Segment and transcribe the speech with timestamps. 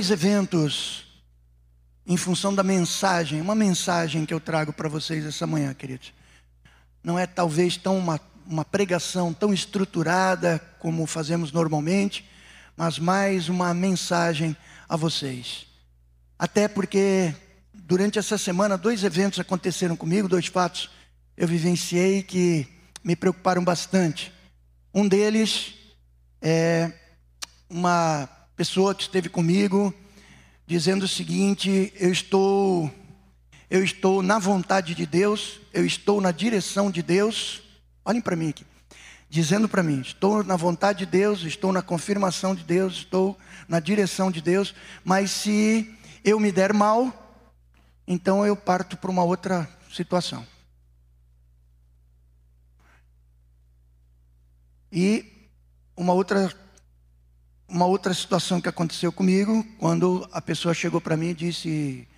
[0.00, 1.04] dois eventos
[2.06, 6.14] em função da mensagem, uma mensagem que eu trago para vocês essa manhã, queridos.
[7.04, 12.26] Não é talvez tão uma, uma pregação tão estruturada como fazemos normalmente,
[12.74, 14.56] mas mais uma mensagem
[14.88, 15.66] a vocês.
[16.38, 17.34] Até porque
[17.74, 20.88] durante essa semana dois eventos aconteceram comigo, dois fatos
[21.36, 22.66] eu vivenciei que
[23.04, 24.32] me preocuparam bastante.
[24.94, 25.74] Um deles
[26.40, 26.90] é
[27.68, 29.94] uma pessoa que esteve comigo
[30.66, 32.92] dizendo o seguinte: eu estou
[33.70, 37.62] eu estou na vontade de Deus, eu estou na direção de Deus.
[38.04, 38.66] Olhem para mim aqui.
[39.30, 43.80] Dizendo para mim, estou na vontade de Deus, estou na confirmação de Deus, estou na
[43.80, 47.10] direção de Deus, mas se eu me der mal,
[48.06, 50.46] então eu parto para uma outra situação.
[54.92, 55.48] E
[55.96, 56.52] uma outra
[57.70, 62.08] uma outra situação que aconteceu comigo, quando a pessoa chegou para mim e disse: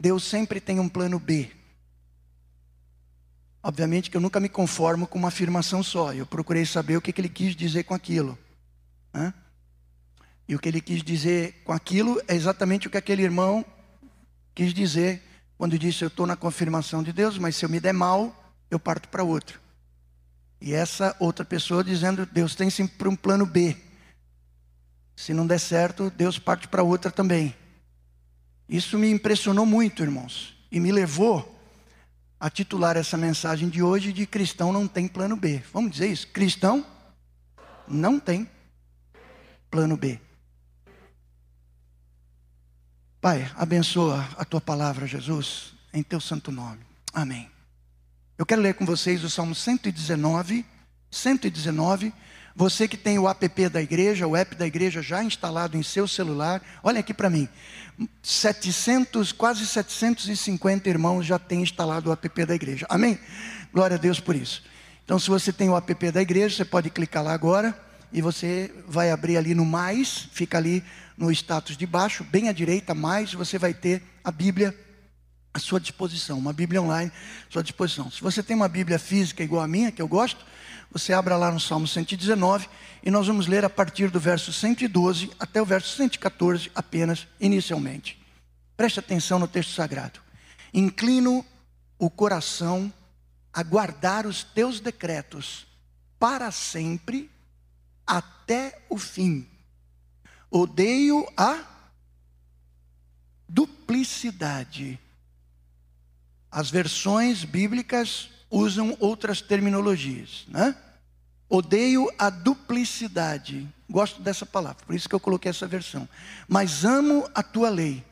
[0.00, 1.50] Deus sempre tem um plano B.
[3.62, 6.12] Obviamente que eu nunca me conformo com uma afirmação só.
[6.12, 8.38] Eu procurei saber o que, que ele quis dizer com aquilo.
[9.12, 9.32] Né?
[10.46, 13.64] E o que ele quis dizer com aquilo é exatamente o que aquele irmão
[14.54, 15.22] quis dizer
[15.56, 18.78] quando disse: Eu estou na confirmação de Deus, mas se eu me der mal, eu
[18.78, 19.60] parto para outro.
[20.60, 23.76] E essa outra pessoa dizendo: Deus tem sempre um plano B.
[25.16, 27.54] Se não der certo, Deus parte para outra também.
[28.68, 31.54] Isso me impressionou muito, irmãos, e me levou
[32.40, 35.62] a titular essa mensagem de hoje de cristão não tem plano B.
[35.72, 36.28] Vamos dizer isso?
[36.28, 36.84] Cristão
[37.86, 38.48] não tem
[39.70, 40.20] plano B.
[43.20, 46.80] Pai, abençoa a tua palavra, Jesus, em teu santo nome.
[47.12, 47.50] Amém.
[48.36, 50.66] Eu quero ler com vocês o Salmo 119,
[51.10, 52.12] 119
[52.56, 56.06] você que tem o app da igreja, o app da igreja já instalado em seu
[56.06, 57.48] celular, olha aqui para mim.
[58.22, 62.86] 700, quase 750 irmãos já têm instalado o app da igreja.
[62.88, 63.18] Amém?
[63.72, 64.62] Glória a Deus por isso.
[65.04, 67.76] Então, se você tem o app da igreja, você pode clicar lá agora
[68.12, 70.82] e você vai abrir ali no mais, fica ali
[71.18, 74.74] no status de baixo, bem à direita, mais, você vai ter a Bíblia
[75.52, 77.10] à sua disposição, uma Bíblia online
[77.48, 78.10] à sua disposição.
[78.10, 80.44] Se você tem uma Bíblia física igual a minha, que eu gosto,
[80.94, 82.68] você abra lá no Salmo 119
[83.02, 88.24] e nós vamos ler a partir do verso 112 até o verso 114 apenas inicialmente.
[88.76, 90.20] Preste atenção no texto sagrado.
[90.72, 91.44] Inclino
[91.98, 92.92] o coração
[93.52, 95.66] a guardar os teus decretos
[96.16, 97.28] para sempre
[98.06, 99.48] até o fim.
[100.48, 101.58] Odeio a
[103.48, 104.96] duplicidade.
[106.52, 110.76] As versões bíblicas usam outras terminologias, né?
[111.48, 113.68] Odeio a duplicidade.
[113.90, 116.08] Gosto dessa palavra, por isso que eu coloquei essa versão.
[116.48, 118.04] Mas amo a tua lei.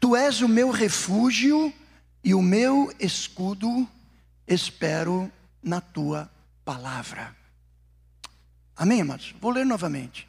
[0.00, 1.72] Tu és o meu refúgio
[2.24, 3.86] e o meu escudo.
[4.48, 5.30] Espero
[5.62, 6.30] na tua
[6.64, 7.36] palavra.
[8.74, 9.34] Amém, amados?
[9.40, 10.26] Vou ler novamente.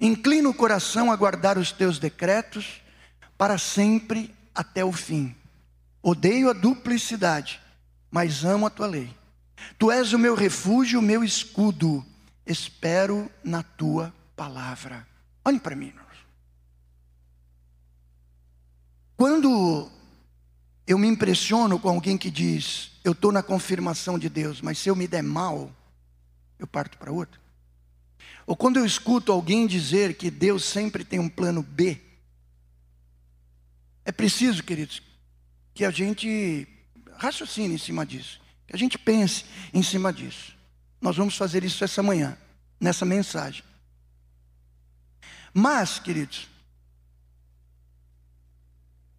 [0.00, 2.82] Inclina o coração a guardar os teus decretos
[3.38, 5.34] para sempre até o fim.
[6.02, 7.61] Odeio a duplicidade
[8.12, 9.12] mas amo a tua lei.
[9.78, 12.04] Tu és o meu refúgio, o meu escudo.
[12.46, 15.08] Espero na tua palavra.
[15.42, 15.94] Olhem para mim.
[19.16, 19.90] Quando
[20.86, 24.90] eu me impressiono com alguém que diz, eu estou na confirmação de Deus, mas se
[24.90, 25.74] eu me der mal,
[26.58, 27.40] eu parto para outro.
[28.46, 31.98] Ou quando eu escuto alguém dizer que Deus sempre tem um plano B,
[34.04, 35.00] é preciso, queridos,
[35.72, 36.66] que a gente
[37.22, 38.40] raciocine em cima disso.
[38.66, 40.56] Que a gente pense em cima disso.
[41.00, 42.36] Nós vamos fazer isso essa manhã,
[42.80, 43.62] nessa mensagem.
[45.54, 46.48] Mas, queridos,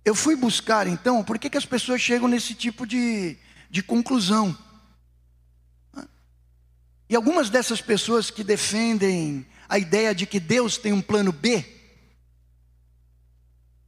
[0.03, 3.38] eu fui buscar então, por que, que as pessoas chegam nesse tipo de,
[3.69, 4.58] de conclusão?
[7.08, 11.63] E algumas dessas pessoas que defendem a ideia de que Deus tem um plano B,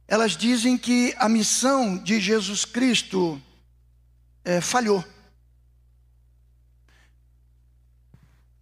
[0.08, 3.42] elas dizem que a missão de Jesus Cristo
[4.46, 5.04] é, falhou.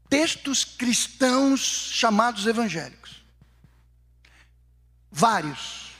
[0.08, 3.22] Textos cristãos chamados evangélicos,
[5.10, 5.90] vários,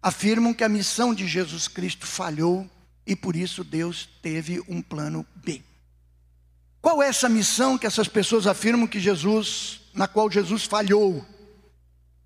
[0.00, 2.70] afirmam que a missão de Jesus Cristo falhou
[3.04, 5.62] e por isso Deus teve um plano B.
[6.80, 11.26] Qual é essa missão que essas pessoas afirmam que Jesus, na qual Jesus falhou?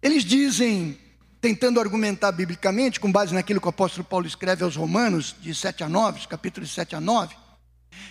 [0.03, 0.99] Eles dizem
[1.41, 5.85] tentando argumentar biblicamente, com base naquilo que o apóstolo Paulo escreve aos Romanos, de 7
[5.85, 7.37] a 9, capítulos 7 a 9,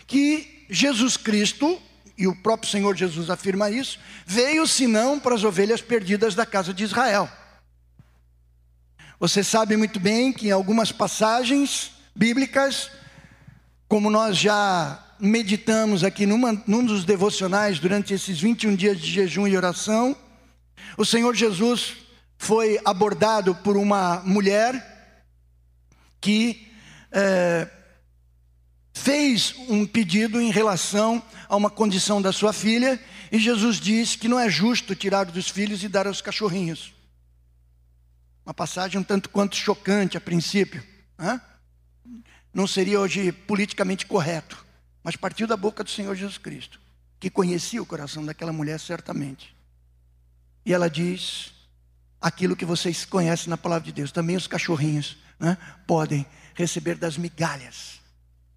[0.06, 1.80] que Jesus Cristo,
[2.18, 6.74] e o próprio Senhor Jesus afirma isso, veio senão para as ovelhas perdidas da casa
[6.74, 7.30] de Israel.
[9.20, 12.90] Você sabe muito bem que em algumas passagens bíblicas,
[13.88, 19.48] como nós já meditamos aqui numa, num dos devocionais durante esses 21 dias de jejum
[19.48, 20.16] e oração,
[20.98, 22.07] o Senhor Jesus
[22.38, 24.96] foi abordado por uma mulher
[26.22, 26.72] que
[27.12, 27.68] é,
[28.94, 33.00] fez um pedido em relação a uma condição da sua filha,
[33.32, 36.94] e Jesus diz que não é justo tirar dos filhos e dar aos cachorrinhos.
[38.46, 40.84] Uma passagem um tanto quanto chocante a princípio.
[41.18, 41.42] Né?
[42.54, 44.66] Não seria hoje politicamente correto,
[45.04, 46.80] mas partiu da boca do Senhor Jesus Cristo,
[47.20, 49.56] que conhecia o coração daquela mulher certamente.
[50.66, 51.52] E ela diz
[52.22, 57.18] aquilo que vocês conhecem na palavra de Deus: também os cachorrinhos né, podem receber das
[57.18, 58.00] migalhas.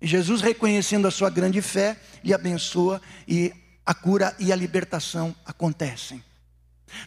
[0.00, 3.52] E Jesus, reconhecendo a sua grande fé, lhe abençoa e
[3.84, 6.24] a cura e a libertação acontecem.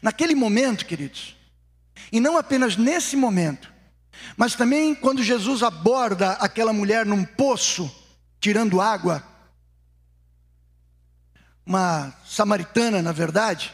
[0.02, 1.36] Naquele momento, queridos,
[2.12, 3.74] e não apenas nesse momento,
[4.38, 7.92] mas também quando Jesus aborda aquela mulher num poço,
[8.40, 9.24] tirando água,
[11.66, 13.74] uma samaritana, na verdade,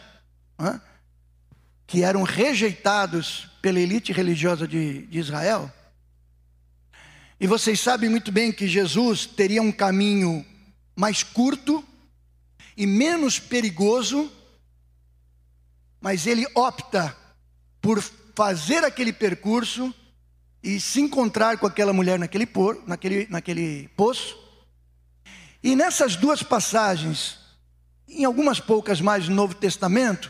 [1.89, 5.73] que eram rejeitados pela elite religiosa de, de Israel.
[7.39, 10.45] E vocês sabem muito bem que Jesus teria um caminho
[10.95, 11.83] mais curto
[12.77, 14.31] e menos perigoso,
[15.99, 17.17] mas ele opta
[17.81, 17.99] por
[18.35, 19.93] fazer aquele percurso
[20.61, 24.37] e se encontrar com aquela mulher naquele, por, naquele, naquele poço.
[25.63, 27.39] E nessas duas passagens,
[28.07, 30.29] em algumas poucas mais do Novo Testamento,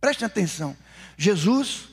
[0.00, 0.74] prestem atenção,
[1.16, 1.88] Jesus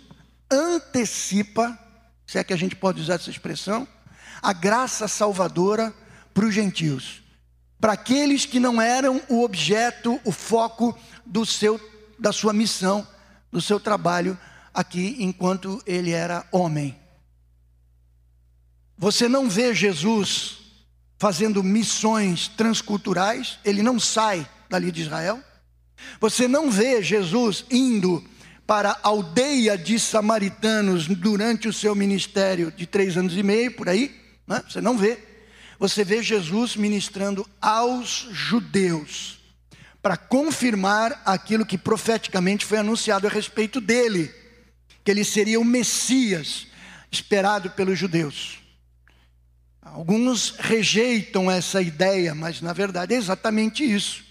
[0.50, 1.77] antecipa,
[2.25, 3.88] se é que a gente pode usar essa expressão,
[4.41, 5.94] a graça salvadora
[6.33, 7.21] para os gentios,
[7.79, 11.79] para aqueles que não eram o objeto, o foco do seu,
[12.18, 13.07] da sua missão,
[13.51, 14.38] do seu trabalho
[14.73, 16.97] aqui enquanto ele era homem.
[18.97, 20.57] Você não vê Jesus
[21.18, 25.39] fazendo missões transculturais, ele não sai dali de Israel.
[26.19, 28.23] Você não vê Jesus indo
[28.65, 33.89] para a aldeia de samaritanos durante o seu ministério de três anos e meio, por
[33.89, 34.15] aí.
[34.47, 34.63] Né?
[34.67, 35.17] Você não vê.
[35.79, 39.39] Você vê Jesus ministrando aos judeus,
[40.01, 44.41] para confirmar aquilo que profeticamente foi anunciado a respeito dele
[45.03, 46.67] que ele seria o Messias
[47.11, 48.59] esperado pelos judeus.
[49.81, 54.23] Alguns rejeitam essa ideia, mas na verdade é exatamente isso.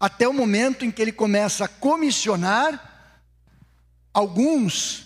[0.00, 2.93] Até o momento em que ele começa a comissionar
[4.14, 5.04] alguns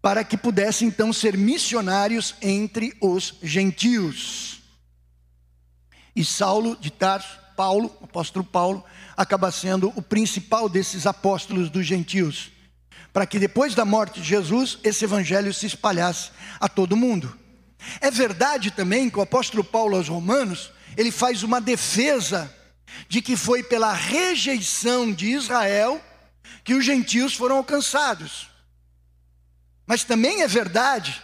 [0.00, 4.60] para que pudessem então ser missionários entre os gentios.
[6.14, 8.84] E Saulo de Tarso, Paulo, apóstolo Paulo,
[9.16, 12.52] acaba sendo o principal desses apóstolos dos gentios
[13.16, 17.34] para que depois da morte de Jesus, esse evangelho se espalhasse a todo mundo.
[17.98, 22.54] É verdade também que o apóstolo Paulo aos Romanos, ele faz uma defesa
[23.08, 25.98] de que foi pela rejeição de Israel
[26.64, 28.48] que os gentios foram alcançados.
[29.86, 31.22] Mas também é verdade,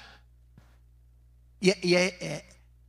[1.60, 2.44] e, é, e é, é,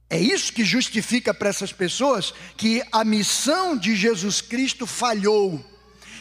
[0.09, 5.63] é isso que justifica para essas pessoas que a missão de Jesus Cristo falhou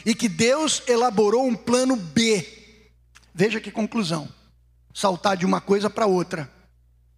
[0.05, 2.47] e que Deus elaborou um plano B.
[3.35, 4.29] Veja que conclusão:
[4.93, 6.51] saltar de uma coisa para outra,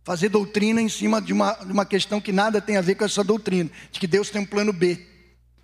[0.05, 3.05] fazer doutrina em cima de uma, de uma questão que nada tem a ver com
[3.05, 5.05] essa doutrina, de que Deus tem um plano B,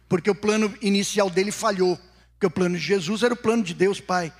[0.08, 1.98] porque o plano inicial dele falhou,
[2.40, 4.32] porque o plano de Jesus era o plano de Deus Pai.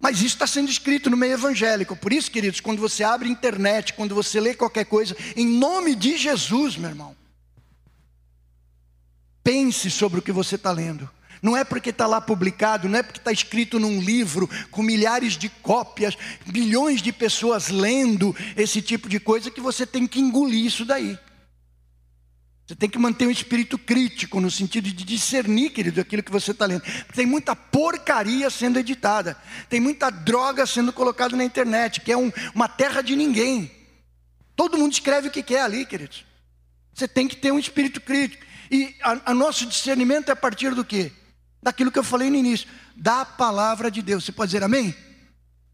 [0.00, 1.94] Mas isso está sendo escrito no meio evangélico.
[1.94, 6.16] Por isso, queridos, quando você abre internet, quando você lê qualquer coisa, em nome de
[6.16, 7.14] Jesus, meu irmão,
[9.44, 11.08] pense sobre o que você está lendo.
[11.42, 15.36] Não é porque está lá publicado, não é porque está escrito num livro com milhares
[15.36, 20.64] de cópias, milhões de pessoas lendo esse tipo de coisa que você tem que engolir
[20.64, 21.18] isso daí.
[22.72, 26.52] Você tem que manter um espírito crítico, no sentido de discernir, querido, aquilo que você
[26.52, 26.82] está lendo.
[27.14, 29.36] Tem muita porcaria sendo editada,
[29.68, 33.70] tem muita droga sendo colocada na internet, que é um, uma terra de ninguém.
[34.56, 36.24] Todo mundo escreve o que quer ali, queridos.
[36.94, 38.42] Você tem que ter um espírito crítico.
[38.70, 41.12] E a nosso discernimento é a partir do quê?
[41.62, 44.24] daquilo que eu falei no início, da palavra de Deus.
[44.24, 44.94] Você pode dizer amém?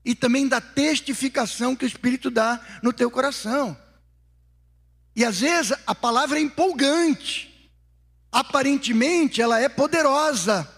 [0.04, 3.76] E também da testificação que o Espírito dá no teu coração.
[5.18, 7.68] E às vezes a palavra é empolgante,
[8.30, 10.72] aparentemente ela é poderosa,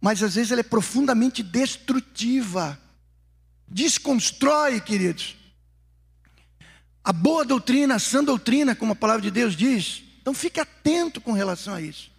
[0.00, 2.80] mas às vezes ela é profundamente destrutiva,
[3.68, 5.36] desconstrói, queridos.
[7.04, 10.02] A boa doutrina, a sã doutrina, como a palavra de Deus diz.
[10.22, 12.10] Então fique atento com relação a isso.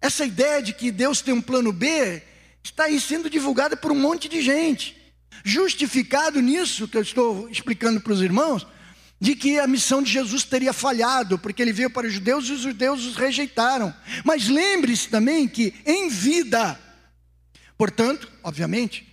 [0.00, 2.20] Essa ideia de que Deus tem um plano B
[2.64, 5.00] está aí sendo divulgada por um monte de gente.
[5.44, 8.66] justificado nisso que eu estou explicando para os irmãos,
[9.22, 12.52] de que a missão de Jesus teria falhado, porque ele veio para os judeus e
[12.54, 13.94] os judeus os rejeitaram.
[14.24, 16.76] Mas lembre-se também que em vida,
[17.78, 19.06] portanto, obviamente,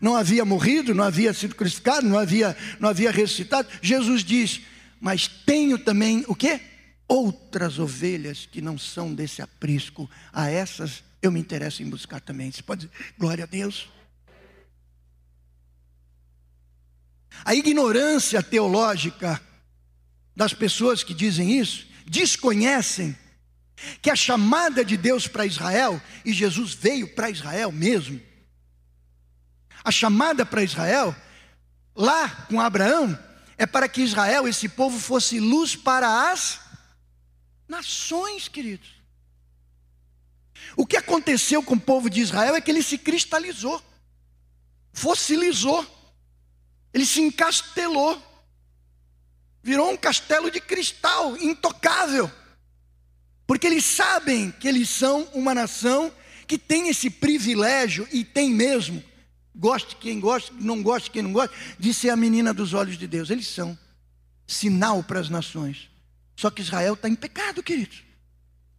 [0.00, 3.66] não havia morrido, não havia sido crucificado, não havia, não havia ressuscitado.
[3.82, 4.60] Jesus diz:
[5.00, 6.60] Mas tenho também o quê?
[7.08, 12.52] Outras ovelhas que não são desse aprisco, a essas eu me interesso em buscar também.
[12.52, 13.88] Você pode dizer, glória a Deus.
[17.42, 19.40] A ignorância teológica
[20.36, 23.16] das pessoas que dizem isso desconhecem
[24.00, 28.20] que a chamada de Deus para Israel, e Jesus veio para Israel mesmo,
[29.82, 31.14] a chamada para Israel,
[31.94, 33.18] lá com Abraão,
[33.56, 36.60] é para que Israel, esse povo, fosse luz para as
[37.68, 38.88] nações, queridos.
[40.76, 43.82] O que aconteceu com o povo de Israel é que ele se cristalizou,
[44.92, 45.93] fossilizou.
[46.94, 48.22] Ele se encastelou,
[49.60, 52.30] virou um castelo de cristal, intocável,
[53.46, 56.12] porque eles sabem que eles são uma nação
[56.46, 59.02] que tem esse privilégio, e tem mesmo,
[59.54, 63.06] goste quem gosta, não goste quem não gosta, de ser a menina dos olhos de
[63.06, 63.28] Deus.
[63.30, 63.76] Eles são
[64.46, 65.90] sinal para as nações.
[66.36, 68.04] Só que Israel está em pecado, queridos.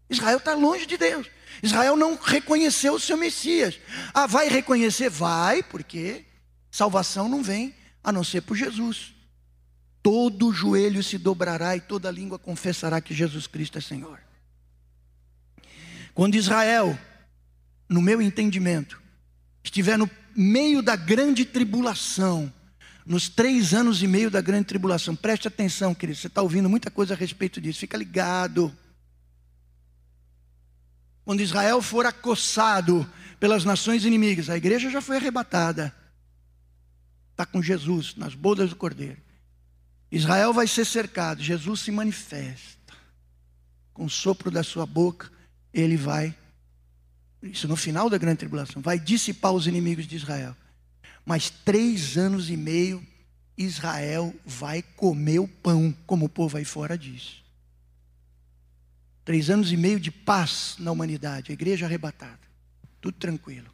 [0.09, 1.27] Israel está longe de Deus.
[1.63, 3.79] Israel não reconheceu o seu Messias.
[4.13, 5.09] Ah, vai reconhecer?
[5.09, 6.25] Vai, porque
[6.69, 7.73] salvação não vem
[8.05, 9.15] a não ser por Jesus.
[10.03, 14.19] Todo joelho se dobrará e toda língua confessará que Jesus Cristo é Senhor.
[16.13, 16.97] Quando Israel,
[17.89, 19.01] no meu entendimento,
[19.63, 22.53] estiver no meio da grande tribulação,
[23.03, 26.91] nos três anos e meio da grande tribulação, preste atenção, querido, você está ouvindo muita
[26.91, 28.71] coisa a respeito disso, fica ligado.
[31.25, 33.09] Quando Israel for acossado
[33.39, 35.91] pelas nações inimigas, a igreja já foi arrebatada
[37.35, 39.17] está com Jesus nas bodas do Cordeiro.
[40.09, 42.93] Israel vai ser cercado, Jesus se manifesta.
[43.93, 45.29] Com o sopro da sua boca,
[45.73, 46.33] ele vai,
[47.43, 50.55] isso no final da grande tribulação, vai dissipar os inimigos de Israel.
[51.25, 53.05] Mas três anos e meio,
[53.57, 57.43] Israel vai comer o pão, como o povo aí fora diz.
[59.25, 62.39] Três anos e meio de paz na humanidade, a igreja arrebatada,
[63.01, 63.69] tudo tranquilo.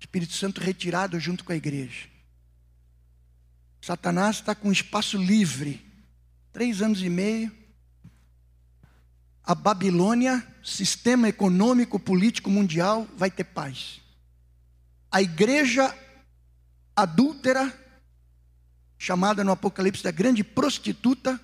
[0.00, 2.08] Espírito Santo retirado junto com a igreja.
[3.80, 5.84] Satanás está com espaço livre.
[6.52, 7.52] Três anos e meio.
[9.44, 14.00] A Babilônia, sistema econômico, político mundial, vai ter paz.
[15.10, 15.94] A igreja
[16.94, 17.72] adúltera,
[18.98, 21.40] chamada no Apocalipse da grande prostituta,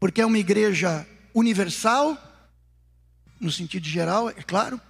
[0.00, 2.16] porque é uma igreja universal,
[3.40, 4.80] no sentido geral, é claro.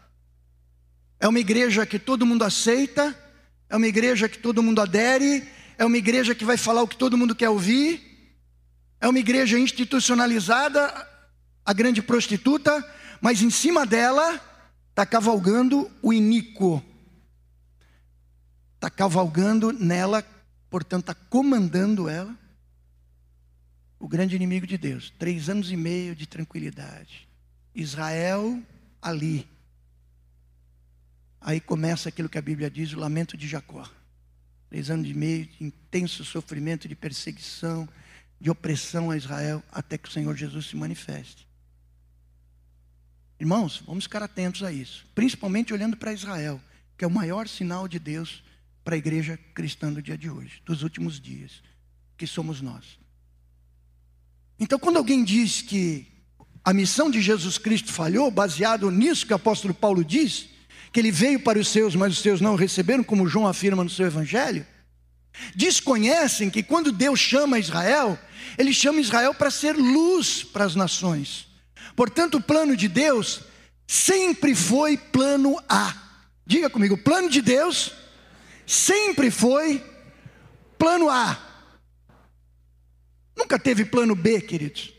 [1.21, 3.17] É uma igreja que todo mundo aceita,
[3.69, 5.47] é uma igreja que todo mundo adere,
[5.79, 8.03] é uma igreja que vai falar o que todo mundo quer ouvir,
[9.01, 11.09] é uma igreja institucionalizada,
[11.65, 12.85] a grande prostituta,
[13.21, 14.41] mas em cima dela
[14.91, 16.83] está cavalgando o iníquo,
[18.75, 20.25] está cavalgando nela,
[20.69, 22.37] portanto, está comandando ela,
[24.01, 25.13] o grande inimigo de Deus.
[25.17, 27.29] Três anos e meio de tranquilidade.
[27.73, 28.61] Israel
[29.01, 29.49] ali.
[31.41, 33.89] Aí começa aquilo que a Bíblia diz, o lamento de Jacó.
[34.69, 37.89] Três anos e meio de intenso sofrimento, de perseguição,
[38.41, 41.49] de opressão a Israel, até que o Senhor Jesus se manifeste.
[43.41, 46.61] Irmãos, vamos ficar atentos a isso, principalmente olhando para Israel,
[46.97, 48.43] que é o maior sinal de Deus
[48.85, 51.63] para a igreja cristã do dia de hoje, dos últimos dias,
[52.17, 52.99] que somos nós.
[54.59, 56.07] Então, quando alguém diz que
[56.65, 60.51] a missão de Jesus Cristo falhou, baseado nisso que o apóstolo Paulo diz,
[60.93, 63.85] que ele veio para os seus, mas os seus não o receberam, como João afirma
[63.85, 64.67] no seu evangelho,
[65.55, 68.19] desconhecem que quando Deus chama Israel,
[68.57, 71.47] ele chama Israel para ser luz para as nações.
[71.95, 73.43] Portanto, o plano de Deus
[73.87, 75.95] sempre foi plano A.
[76.47, 77.93] Diga comigo, o plano de Deus
[78.67, 79.85] sempre foi
[80.79, 81.39] plano A.
[83.37, 84.93] Nunca teve plano B, queridos.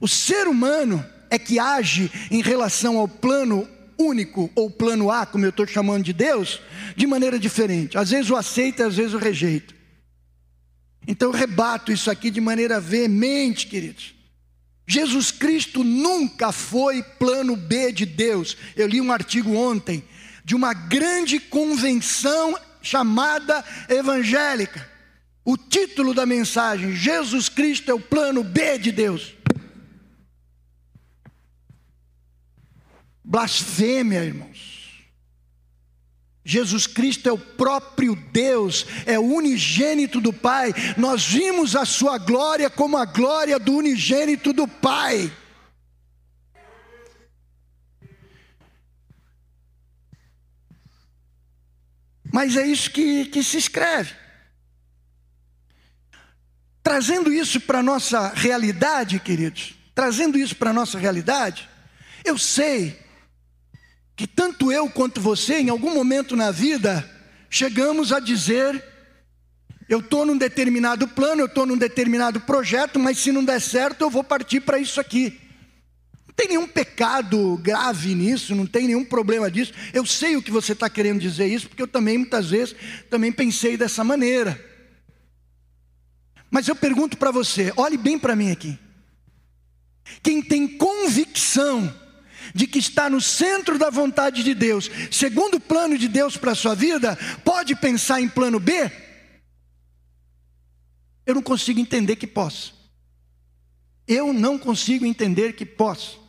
[0.00, 3.68] O ser humano é que age em relação ao plano
[3.98, 6.60] único ou plano A, como eu estou chamando de Deus,
[6.96, 7.98] de maneira diferente.
[7.98, 9.74] Às vezes o aceita, às vezes o rejeita.
[11.06, 14.14] Então eu rebato isso aqui de maneira veemente, queridos.
[14.86, 18.56] Jesus Cristo nunca foi plano B de Deus.
[18.76, 20.04] Eu li um artigo ontem
[20.44, 24.90] de uma grande convenção chamada evangélica.
[25.44, 29.34] O título da mensagem: Jesus Cristo é o plano B de Deus.
[33.32, 35.06] Blasfêmia, irmãos.
[36.44, 40.70] Jesus Cristo é o próprio Deus, é o unigênito do Pai.
[40.98, 45.32] Nós vimos a sua glória como a glória do unigênito do Pai.
[52.30, 54.14] Mas é isso que, que se escreve.
[56.82, 61.66] Trazendo isso para a nossa realidade, queridos, trazendo isso para a nossa realidade,
[62.26, 63.01] eu sei
[64.16, 67.08] que tanto eu quanto você, em algum momento na vida,
[67.48, 68.82] chegamos a dizer:
[69.88, 74.02] eu estou num determinado plano, eu estou num determinado projeto, mas se não der certo,
[74.02, 75.38] eu vou partir para isso aqui.
[76.26, 79.72] Não tem nenhum pecado grave nisso, não tem nenhum problema disso.
[79.92, 82.74] Eu sei o que você está querendo dizer isso, porque eu também muitas vezes
[83.10, 84.58] também pensei dessa maneira.
[86.50, 88.78] Mas eu pergunto para você, olhe bem para mim aqui.
[90.22, 91.94] Quem tem convicção
[92.54, 96.52] de que está no centro da vontade de Deus, segundo o plano de Deus para
[96.52, 98.90] a sua vida, pode pensar em plano B?
[101.24, 102.74] Eu não consigo entender que posso.
[104.06, 106.20] Eu não consigo entender que posso.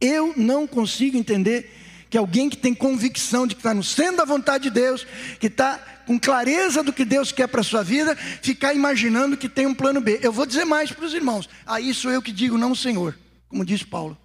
[0.00, 1.74] Eu não consigo entender
[2.10, 5.06] que alguém que tem convicção de que está no centro da vontade de Deus,
[5.38, 9.46] que está com clareza do que Deus quer para a sua vida, ficar imaginando que
[9.46, 10.18] tem um plano B.
[10.22, 11.46] Eu vou dizer mais para os irmãos.
[11.66, 13.14] Aí sou eu que digo, não Senhor,
[13.46, 14.16] como diz Paulo.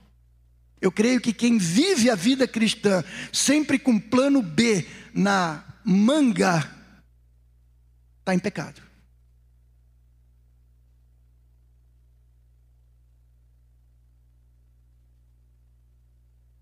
[0.80, 6.60] Eu creio que quem vive a vida cristã sempre com plano B na manga,
[8.20, 8.82] está em pecado.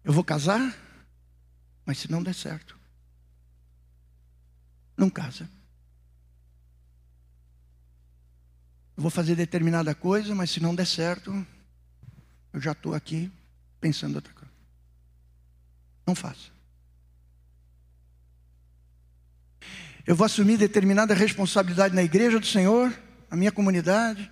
[0.03, 0.75] Eu vou casar?
[1.85, 2.80] Mas se não der certo,
[5.01, 5.49] não casa.
[8.95, 11.45] Eu vou fazer determinada coisa, mas se não der certo,
[12.53, 13.31] eu já estou aqui
[13.79, 14.51] pensando outra coisa.
[16.05, 16.51] Não faça.
[20.05, 22.93] Eu vou assumir determinada responsabilidade na igreja do Senhor,
[23.29, 24.31] na minha comunidade,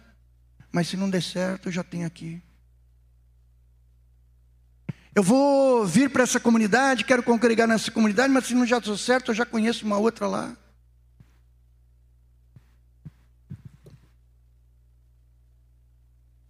[0.71, 2.41] mas se não der certo, eu já tenho aqui
[5.19, 8.97] eu vou vir para essa comunidade, quero congregar nessa comunidade, mas se não já estou
[8.97, 10.55] certo, eu já conheço uma outra lá.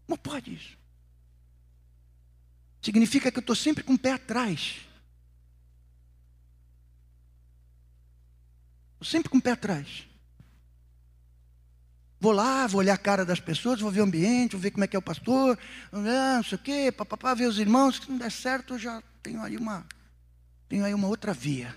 [0.06, 0.78] Como pode isso?
[2.80, 4.82] Significa que eu estou sempre com o pé atrás.
[8.94, 10.08] Estou sempre com o pé atrás.
[12.20, 14.84] Vou lá, vou olhar a cara das pessoas, vou ver o ambiente, vou ver como
[14.84, 15.58] é que é o pastor,
[15.92, 19.42] não sei o quê, papapá, ver os irmãos, se não der certo, eu já tenho
[19.42, 19.86] aí uma,
[20.68, 21.74] tenho aí uma outra via.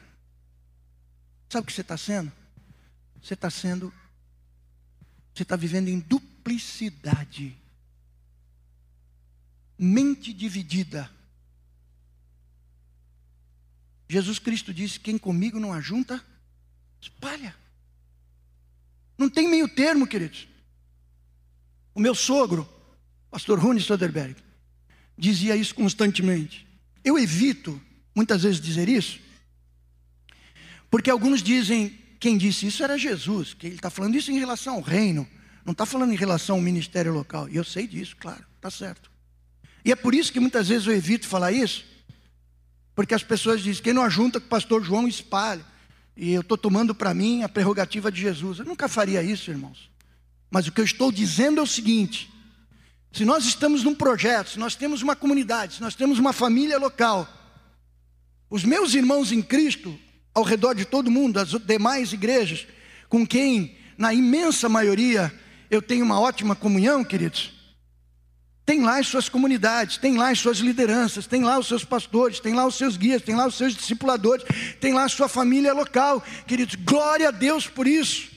[1.48, 2.32] Sabe o que você está sendo?
[3.22, 3.94] Você está sendo,
[5.32, 7.56] você está vivendo em duplicidade.
[9.78, 11.08] Mente dividida.
[14.08, 16.24] Jesus Cristo disse: quem comigo não ajunta,
[17.00, 17.61] espalha.
[19.16, 20.48] Não tem meio termo, queridos.
[21.94, 22.68] O meu sogro,
[23.30, 24.36] pastor Rune Soderberg,
[25.16, 26.66] dizia isso constantemente.
[27.04, 27.80] Eu evito
[28.14, 29.20] muitas vezes dizer isso,
[30.90, 34.74] porque alguns dizem, quem disse isso era Jesus, que ele está falando isso em relação
[34.74, 35.26] ao reino,
[35.64, 37.48] não está falando em relação ao ministério local.
[37.48, 39.10] E eu sei disso, claro, está certo.
[39.84, 41.84] E é por isso que muitas vezes eu evito falar isso,
[42.94, 45.64] porque as pessoas dizem, quem não ajunta com o pastor João espalha
[46.16, 48.58] e eu estou tomando para mim a prerrogativa de Jesus.
[48.58, 49.90] Eu nunca faria isso, irmãos.
[50.50, 52.30] Mas o que eu estou dizendo é o seguinte:
[53.12, 56.78] se nós estamos num projeto, se nós temos uma comunidade, se nós temos uma família
[56.78, 57.26] local,
[58.50, 59.98] os meus irmãos em Cristo,
[60.34, 62.66] ao redor de todo mundo, as demais igrejas,
[63.08, 65.32] com quem, na imensa maioria,
[65.70, 67.52] eu tenho uma ótima comunhão, queridos,
[68.64, 72.38] tem lá as suas comunidades, tem lá as suas lideranças, tem lá os seus pastores,
[72.38, 74.44] tem lá os seus guias, tem lá os seus discipuladores,
[74.80, 76.22] tem lá a sua família local.
[76.46, 78.30] Queridos, glória a Deus por isso.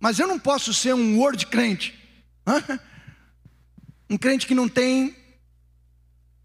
[0.00, 1.94] Mas eu não posso ser um word crente.
[4.08, 5.14] Um crente que não tem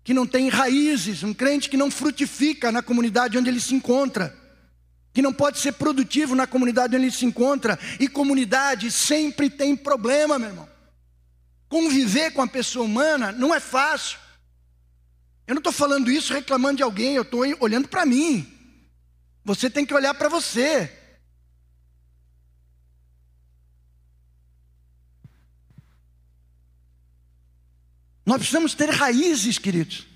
[0.03, 4.37] que não tem raízes, um crente que não frutifica na comunidade onde ele se encontra,
[5.11, 9.75] que não pode ser produtivo na comunidade onde ele se encontra, e comunidade sempre tem
[9.75, 10.74] problema, meu irmão.
[11.67, 14.19] Conviver com a pessoa humana não é fácil.
[15.47, 18.51] Eu não estou falando isso reclamando de alguém, eu estou olhando para mim.
[19.43, 20.91] Você tem que olhar para você.
[28.25, 30.07] Nós precisamos ter raízes, queridos.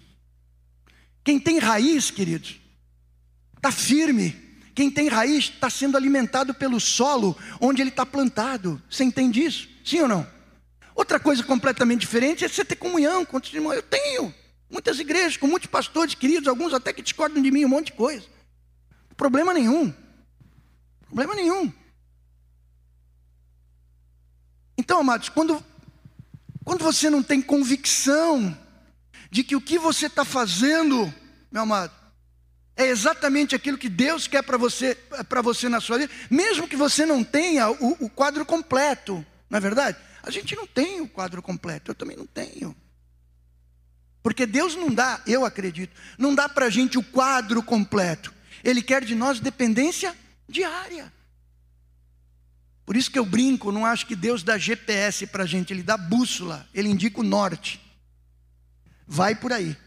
[1.23, 2.59] Quem tem raiz, queridos,
[3.55, 4.31] está firme.
[4.73, 8.81] Quem tem raiz está sendo alimentado pelo solo onde ele está plantado.
[8.89, 9.69] Você entende isso?
[9.85, 10.38] Sim ou não?
[10.99, 13.73] Outra coisa completamente diferente é você ter comunhão com outros irmãos.
[13.73, 14.35] Eu tenho.
[14.69, 17.93] Muitas igrejas, com muitos pastores queridos, alguns até que discordam de mim, um monte de
[17.93, 18.27] coisa.
[19.15, 19.93] Problema nenhum.
[21.05, 21.71] Problema nenhum.
[24.77, 25.63] Então, amados, quando,
[26.65, 28.57] quando você não tem convicção
[29.31, 31.13] de que o que você está fazendo,
[31.49, 31.93] meu amado,
[32.75, 34.95] é exatamente aquilo que Deus quer para você,
[35.29, 39.55] para você na sua vida, mesmo que você não tenha o, o quadro completo, não
[39.55, 40.08] é verdade?
[40.23, 42.75] A gente não tem o quadro completo, eu também não tenho.
[44.21, 48.33] Porque Deus não dá, eu acredito, não dá para a gente o quadro completo.
[48.63, 50.15] Ele quer de nós dependência
[50.47, 51.11] diária.
[52.85, 55.83] Por isso que eu brinco, não acho que Deus dá GPS para a gente, Ele
[55.83, 57.79] dá bússola, Ele indica o norte.
[59.07, 59.77] Vai por aí.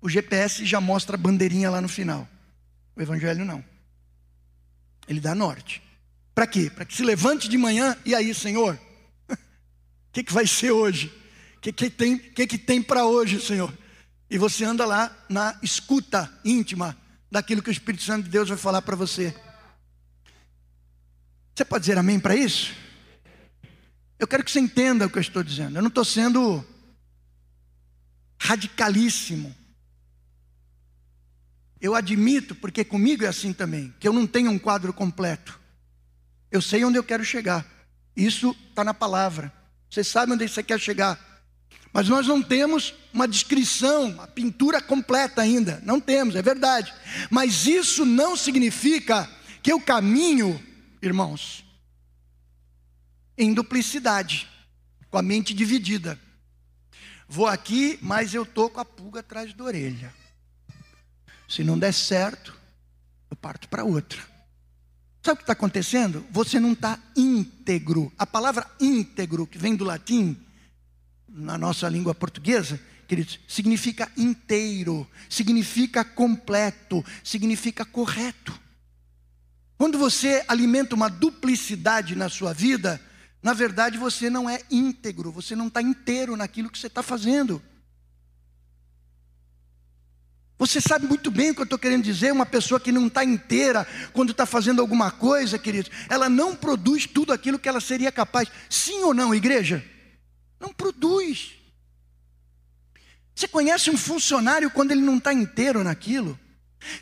[0.00, 2.28] O GPS já mostra a bandeirinha lá no final.
[2.94, 3.64] O Evangelho não.
[5.08, 5.82] Ele dá norte.
[6.34, 6.70] Para quê?
[6.70, 8.78] Para que se levante de manhã e aí, Senhor,
[10.10, 11.06] o que, que vai ser hoje?
[11.56, 13.72] O que, que tem, que que tem para hoje, Senhor?
[14.28, 16.96] E você anda lá na escuta íntima
[17.30, 19.32] daquilo que o Espírito Santo de Deus vai falar para você.
[21.54, 22.74] Você pode dizer amém para isso?
[24.18, 25.76] Eu quero que você entenda o que eu estou dizendo.
[25.76, 26.64] Eu não estou sendo
[28.36, 29.54] radicalíssimo.
[31.80, 35.58] Eu admito, porque comigo é assim também, que eu não tenho um quadro completo.
[36.50, 37.64] Eu sei onde eu quero chegar.
[38.16, 39.59] Isso está na palavra.
[39.90, 41.18] Você sabe onde você quer chegar.
[41.92, 45.82] Mas nós não temos uma descrição, uma pintura completa ainda.
[45.84, 46.94] Não temos, é verdade.
[47.28, 49.28] Mas isso não significa
[49.60, 50.64] que eu caminho,
[51.02, 51.64] irmãos,
[53.36, 54.48] em duplicidade,
[55.10, 56.18] com a mente dividida.
[57.28, 60.14] Vou aqui, mas eu estou com a pulga atrás da orelha.
[61.48, 62.56] Se não der certo,
[63.28, 64.29] eu parto para outra.
[65.22, 66.24] Sabe o que está acontecendo?
[66.30, 68.12] Você não está íntegro.
[68.18, 70.36] A palavra íntegro, que vem do latim,
[71.28, 78.58] na nossa língua portuguesa, queridos, significa inteiro, significa completo, significa correto.
[79.76, 83.00] Quando você alimenta uma duplicidade na sua vida,
[83.42, 87.62] na verdade você não é íntegro, você não está inteiro naquilo que você está fazendo.
[90.60, 92.30] Você sabe muito bem o que eu estou querendo dizer.
[92.34, 97.06] Uma pessoa que não está inteira quando está fazendo alguma coisa, queridos, ela não produz
[97.06, 98.46] tudo aquilo que ela seria capaz.
[98.68, 99.82] Sim ou não, igreja?
[100.60, 101.52] Não produz.
[103.34, 106.38] Você conhece um funcionário quando ele não está inteiro naquilo?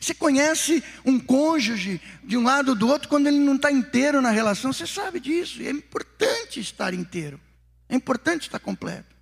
[0.00, 4.22] Você conhece um cônjuge de um lado ou do outro quando ele não está inteiro
[4.22, 4.72] na relação?
[4.72, 5.60] Você sabe disso.
[5.62, 7.40] é importante estar inteiro.
[7.88, 9.16] É importante estar completo.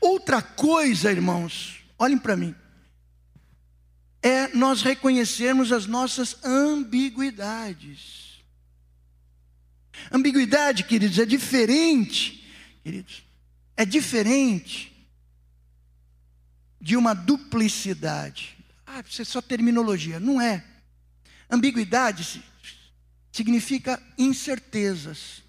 [0.00, 2.54] Outra coisa, irmãos, olhem para mim
[4.24, 8.42] é nós reconhecermos as nossas ambiguidades.
[10.10, 12.42] Ambiguidade, queridos, é diferente,
[12.82, 13.22] queridos,
[13.76, 15.06] é diferente
[16.80, 18.56] de uma duplicidade.
[18.86, 20.18] Ah, isso é só terminologia.
[20.18, 20.64] Não é.
[21.50, 22.42] Ambiguidade
[23.30, 25.42] significa incertezas.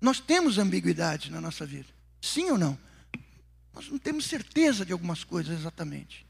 [0.00, 1.88] Nós temos ambiguidade na nossa vida.
[2.22, 2.78] Sim ou não?
[3.74, 6.29] Nós não temos certeza de algumas coisas exatamente.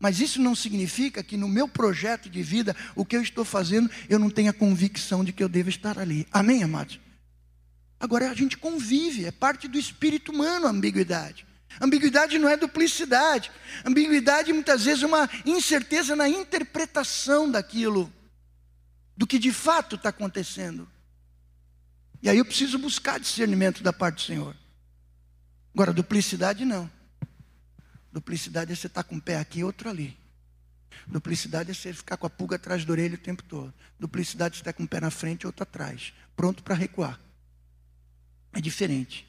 [0.00, 3.90] Mas isso não significa que no meu projeto de vida, o que eu estou fazendo,
[4.08, 6.26] eu não tenha convicção de que eu devo estar ali.
[6.32, 6.98] Amém, amados?
[8.00, 11.46] Agora a gente convive, é parte do espírito humano a ambiguidade.
[11.78, 13.52] Ambiguidade não é duplicidade.
[13.84, 18.10] Ambiguidade muitas vezes é uma incerteza na interpretação daquilo,
[19.14, 20.88] do que de fato está acontecendo.
[22.22, 24.56] E aí eu preciso buscar discernimento da parte do Senhor.
[25.74, 26.90] Agora, duplicidade não.
[28.12, 30.16] Duplicidade é você estar tá com um pé aqui e outro ali.
[31.06, 33.72] Duplicidade é você ficar com a pulga atrás da orelha o tempo todo.
[33.98, 37.20] Duplicidade é você estar com um pé na frente e outro atrás, pronto para recuar.
[38.52, 39.26] É diferente.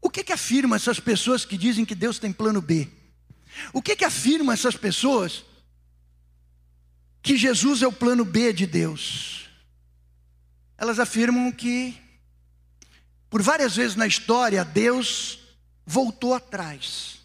[0.00, 2.88] O que que afirma essas pessoas que dizem que Deus tem plano B?
[3.72, 5.44] O que que afirma essas pessoas
[7.22, 9.48] que Jesus é o plano B de Deus?
[10.76, 11.98] Elas afirmam que
[13.30, 15.38] por várias vezes na história Deus
[15.86, 17.20] voltou atrás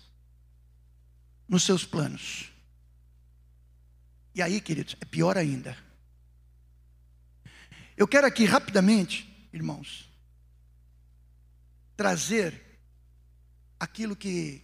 [1.48, 2.52] nos seus planos.
[4.36, 5.78] E aí, queridos, é pior ainda.
[7.98, 10.10] Eu quero aqui rapidamente, irmãos,
[11.98, 12.80] trazer
[13.80, 14.62] aquilo que,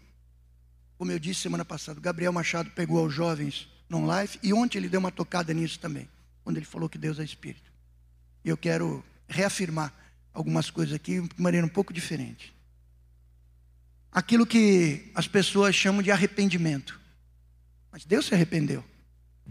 [0.97, 4.89] como eu disse semana passada, Gabriel Machado pegou aos jovens no live e ontem ele
[4.89, 6.08] deu uma tocada nisso também,
[6.43, 7.71] quando ele falou que Deus é Espírito.
[8.43, 9.93] E eu quero reafirmar
[10.34, 12.54] algumas coisas aqui de maneira um pouco diferente
[14.15, 16.97] aquilo que as pessoas chamam de arrependimento.
[17.91, 18.82] Mas Deus se arrependeu.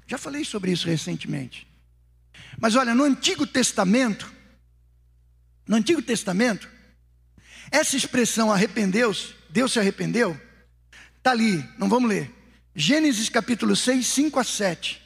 [0.07, 1.67] Já falei sobre isso recentemente.
[2.59, 4.33] Mas olha, no Antigo Testamento,
[5.69, 6.67] no Antigo Testamento,
[7.71, 10.41] essa expressão arrependeu-se, Deus se arrependeu?
[11.19, 12.31] Está ali, não vamos ler.
[12.75, 15.03] Gênesis capítulo 6, 5 a 7.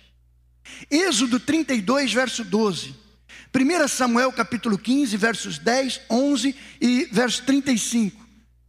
[0.88, 2.94] Êxodo 32, verso 12.
[3.52, 8.27] 1 Samuel capítulo 15, versos 10, 11 e verso 35.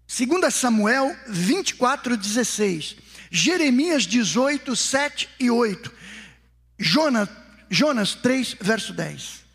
[0.10, 2.98] 2 Samuel 24, 16.
[3.30, 5.94] Jeremias 18, 7 e 8.
[6.80, 7.30] Jonas,
[7.70, 9.46] Jonas 3, verso 10.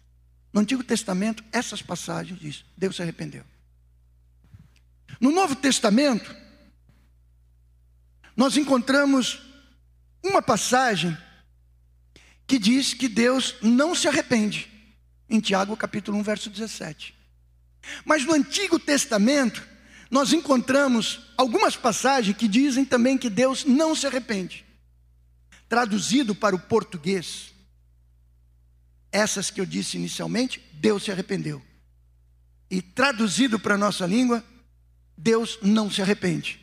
[0.52, 3.44] No Antigo Testamento, essas passagens diz: Deus se arrependeu.
[5.20, 6.34] No Novo Testamento,
[8.36, 9.42] nós encontramos
[10.22, 11.18] uma passagem
[12.46, 14.70] que diz que Deus não se arrepende,
[15.28, 17.12] em Tiago capítulo 1, verso 17.
[18.04, 19.73] Mas no Antigo Testamento,
[20.10, 24.64] nós encontramos algumas passagens que dizem também que Deus não se arrepende.
[25.68, 27.52] Traduzido para o português,
[29.10, 31.62] essas que eu disse inicialmente, Deus se arrependeu.
[32.70, 34.44] E traduzido para a nossa língua,
[35.16, 36.60] Deus não se arrepende.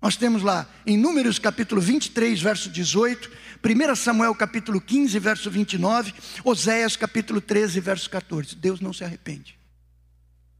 [0.00, 3.30] Nós temos lá em Números capítulo 23, verso 18,
[3.64, 8.56] 1 Samuel capítulo 15, verso 29, Oséias capítulo 13, verso 14.
[8.56, 9.56] Deus não se arrepende.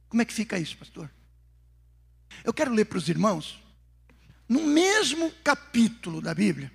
[0.08, 1.10] Como é que fica isso, pastor?
[2.44, 3.62] Eu quero ler para os irmãos,
[4.48, 6.70] no mesmo capítulo da Bíblia,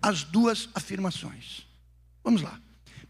[0.00, 1.66] as duas afirmações.
[2.22, 2.60] Vamos lá.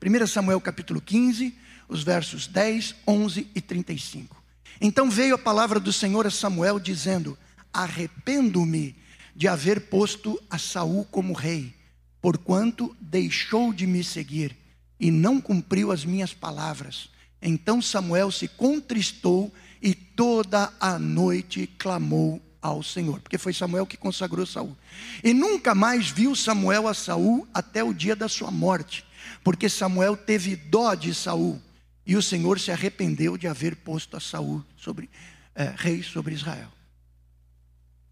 [0.01, 1.57] 1 Samuel capítulo 15,
[1.89, 4.43] os versos 10, 11 e 35.
[4.81, 7.37] Então veio a palavra do Senhor a Samuel dizendo:
[7.73, 8.97] Arrependo-me
[9.35, 11.75] de haver posto a Saul como rei,
[12.21, 14.57] porquanto deixou de me seguir
[14.99, 17.09] e não cumpriu as minhas palavras.
[17.41, 23.97] Então Samuel se contristou e toda a noite clamou ao Senhor, porque foi Samuel que
[23.97, 24.77] consagrou Saul.
[25.23, 29.05] E nunca mais viu Samuel a Saul até o dia da sua morte,
[29.45, 31.61] porque Samuel teve dó de Saul
[32.05, 35.09] e o Senhor se arrependeu de haver posto a Saul sobre
[35.55, 36.73] é, rei sobre Israel.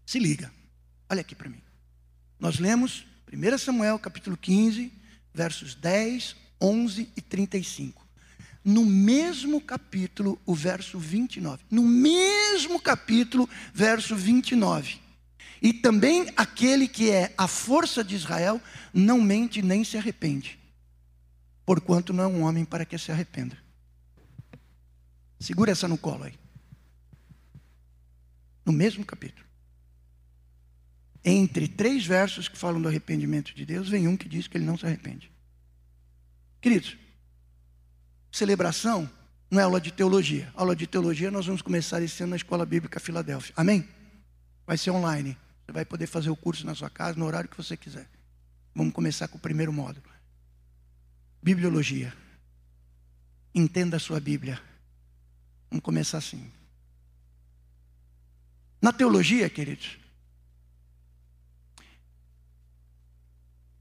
[0.05, 0.51] Se liga,
[1.09, 1.61] olha aqui para mim.
[2.39, 4.93] Nós lemos 1 Samuel capítulo 15,
[5.33, 8.06] versos 10, 11 e 35
[8.67, 11.63] no mesmo capítulo, o verso 29.
[11.71, 14.99] No mesmo capítulo, verso 29.
[15.61, 18.61] E também aquele que é a força de Israel
[18.93, 20.59] não mente nem se arrepende,
[21.65, 23.57] porquanto não é um homem para que se arrependa.
[25.39, 26.33] Segura essa no colo aí.
[28.65, 29.47] No mesmo capítulo.
[31.23, 34.65] Entre três versos que falam do arrependimento de Deus, vem um que diz que ele
[34.65, 35.31] não se arrepende.
[36.59, 36.97] Queridos,
[38.31, 39.09] celebração
[39.49, 40.51] não é aula de teologia.
[40.55, 43.53] Aula de teologia nós vamos começar esse ano na Escola Bíblica Filadélfia.
[43.55, 43.87] Amém?
[44.65, 45.37] Vai ser online.
[45.65, 48.07] Você vai poder fazer o curso na sua casa, no horário que você quiser.
[48.75, 50.05] Vamos começar com o primeiro módulo.
[51.41, 52.13] Bibliologia.
[53.55, 54.61] Entenda a sua Bíblia.
[55.69, 56.51] Vamos começar assim.
[58.81, 59.97] Na teologia, queridos,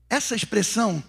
[0.08, 1.02] essa expressão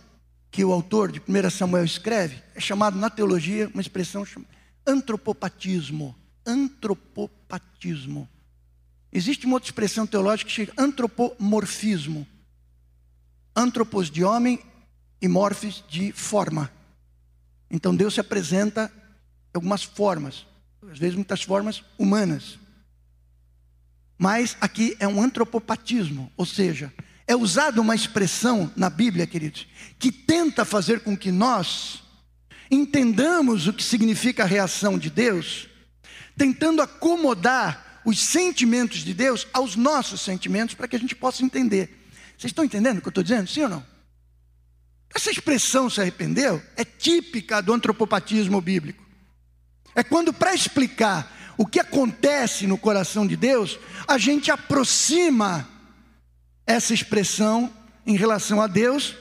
[0.51, 4.51] que o autor de 1 Samuel escreve, é chamado na teologia uma expressão chamada
[4.85, 6.15] antropopatismo.
[6.45, 8.27] Antropopatismo.
[9.11, 12.25] Existe uma outra expressão teológica que chega antropomorfismo.
[13.55, 14.59] Antropos de homem
[15.21, 16.71] e morfis de forma.
[17.69, 18.91] Então Deus se apresenta
[19.53, 20.45] em algumas formas,
[20.89, 22.57] às vezes muitas formas humanas.
[24.17, 26.93] Mas aqui é um antropopatismo, ou seja,
[27.27, 29.67] é usada uma expressão na Bíblia, queridos,
[29.99, 32.01] que tenta fazer com que nós
[32.71, 35.67] entendamos o que significa a reação de Deus,
[36.37, 41.89] tentando acomodar os sentimentos de Deus aos nossos sentimentos para que a gente possa entender.
[42.37, 43.49] Vocês estão entendendo o que eu estou dizendo?
[43.49, 43.85] Sim ou não?
[45.13, 49.05] Essa expressão se arrependeu é típica do antropopatismo bíblico.
[49.95, 55.67] É quando, para explicar o que acontece no coração de Deus, a gente aproxima
[56.67, 57.73] essa expressão
[58.05, 59.15] em relação a Deus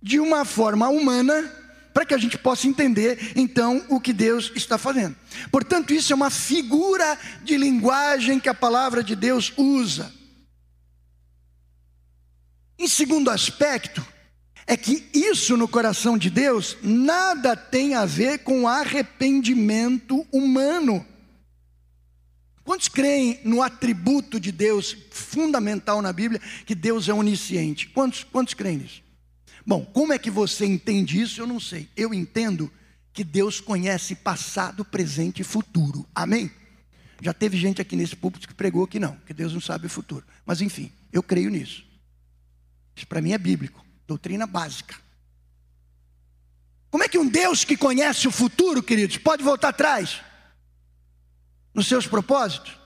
[0.00, 1.50] de uma forma humana,
[1.94, 5.16] para que a gente possa entender então o que Deus está fazendo.
[5.50, 10.12] Portanto, isso é uma figura de linguagem que a palavra de Deus usa.
[12.78, 14.04] Em segundo aspecto,
[14.66, 21.06] é que isso no coração de Deus nada tem a ver com arrependimento humano.
[22.64, 27.88] Quantos creem no atributo de Deus fundamental na Bíblia, que Deus é onisciente?
[27.88, 29.02] Quantos, quantos creem nisso?
[29.66, 31.40] Bom, como é que você entende isso?
[31.40, 31.88] Eu não sei.
[31.96, 32.70] Eu entendo
[33.12, 36.06] que Deus conhece passado, presente e futuro.
[36.14, 36.50] Amém?
[37.20, 39.90] Já teve gente aqui nesse púlpito que pregou que não, que Deus não sabe o
[39.90, 40.24] futuro.
[40.44, 41.84] Mas enfim, eu creio nisso.
[42.96, 44.96] Isso para mim é bíblico, doutrina básica.
[46.90, 50.20] Como é que um Deus que conhece o futuro, queridos, pode voltar atrás?
[51.74, 52.78] Nos seus propósitos?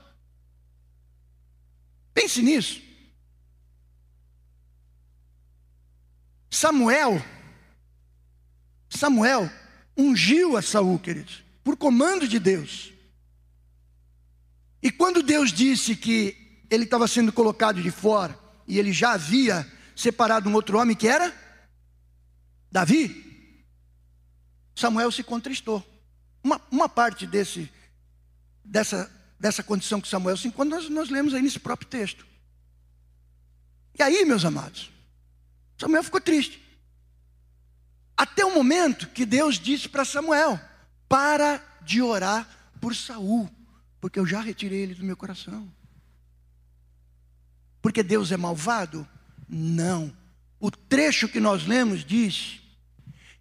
[2.13, 2.81] Pense nisso.
[6.49, 7.23] Samuel,
[8.89, 9.51] Samuel
[9.95, 12.91] ungiu a Saul, queridos, por comando de Deus.
[14.81, 19.71] E quando Deus disse que ele estava sendo colocado de fora, e ele já havia
[19.95, 21.33] separado um outro homem que era
[22.71, 23.65] Davi,
[24.75, 25.85] Samuel se contristou.
[26.43, 27.71] Uma, uma parte desse,
[28.67, 32.25] dessa, dessa condição que Samuel se encontra, nós, nós lemos aí nesse próprio texto.
[33.97, 34.91] E aí, meus amados,
[35.77, 36.61] Samuel ficou triste.
[38.15, 40.59] Até o momento que Deus disse para Samuel:
[41.07, 42.47] para de orar
[42.79, 43.49] por Saul,
[43.99, 45.71] porque eu já retirei ele do meu coração.
[47.81, 49.07] Porque Deus é malvado?
[49.47, 50.15] Não.
[50.59, 52.59] O trecho que nós lemos diz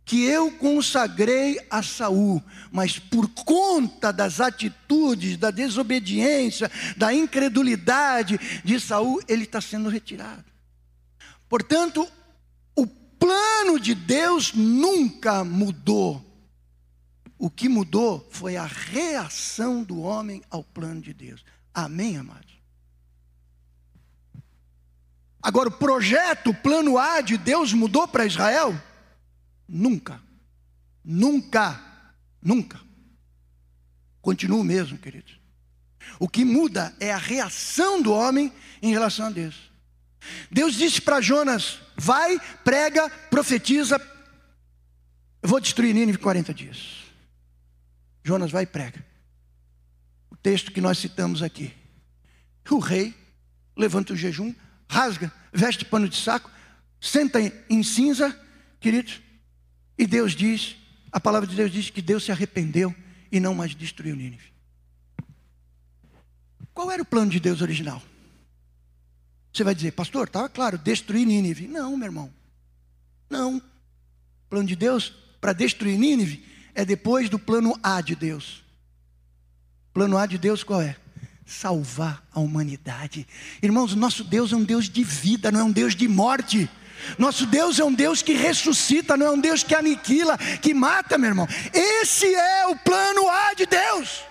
[0.06, 2.40] que eu consagrei a Saul,
[2.70, 10.44] mas por conta das atitudes, da desobediência, da incredulidade de Saul, ele está sendo retirado.
[11.48, 12.08] Portanto,
[12.76, 16.24] o plano de Deus nunca mudou.
[17.36, 21.44] O que mudou foi a reação do homem ao plano de Deus.
[21.74, 22.54] Amém, amados?
[25.42, 28.80] Agora, o projeto, o plano A de Deus mudou para Israel?
[29.68, 30.20] Nunca.
[31.04, 31.80] Nunca.
[32.42, 32.80] Nunca.
[34.20, 35.38] Continua o mesmo, queridos.
[36.18, 39.70] O que muda é a reação do homem em relação a Deus.
[40.50, 43.96] Deus disse para Jonas: vai, prega, profetiza.
[45.42, 47.04] Eu vou destruir Nínive em 40 dias.
[48.24, 49.04] Jonas vai e prega.
[50.30, 51.72] O texto que nós citamos aqui.
[52.68, 53.14] O rei
[53.76, 54.52] levanta o jejum,
[54.88, 56.50] rasga, veste pano de saco,
[57.00, 57.38] senta
[57.70, 58.36] em cinza,
[58.80, 59.20] queridos,
[59.98, 60.76] e Deus diz,
[61.10, 62.94] a palavra de Deus diz que Deus se arrependeu
[63.30, 64.52] e não mais destruiu Nínive.
[66.74, 68.02] Qual era o plano de Deus original?
[69.52, 71.66] Você vai dizer, pastor, estava claro, destruir Nínive.
[71.66, 72.30] Não, meu irmão.
[73.30, 73.56] Não.
[73.56, 73.62] O
[74.50, 78.62] plano de Deus para destruir Nínive é depois do plano A de Deus.
[79.88, 80.96] O plano A de Deus qual é?
[81.46, 83.26] Salvar a humanidade.
[83.62, 86.68] Irmãos, nosso Deus é um Deus de vida, não é um Deus de morte.
[87.18, 91.18] Nosso Deus é um Deus que ressuscita, não é um Deus que aniquila, que mata,
[91.18, 91.48] meu irmão.
[91.72, 94.24] Esse é o plano A de Deus.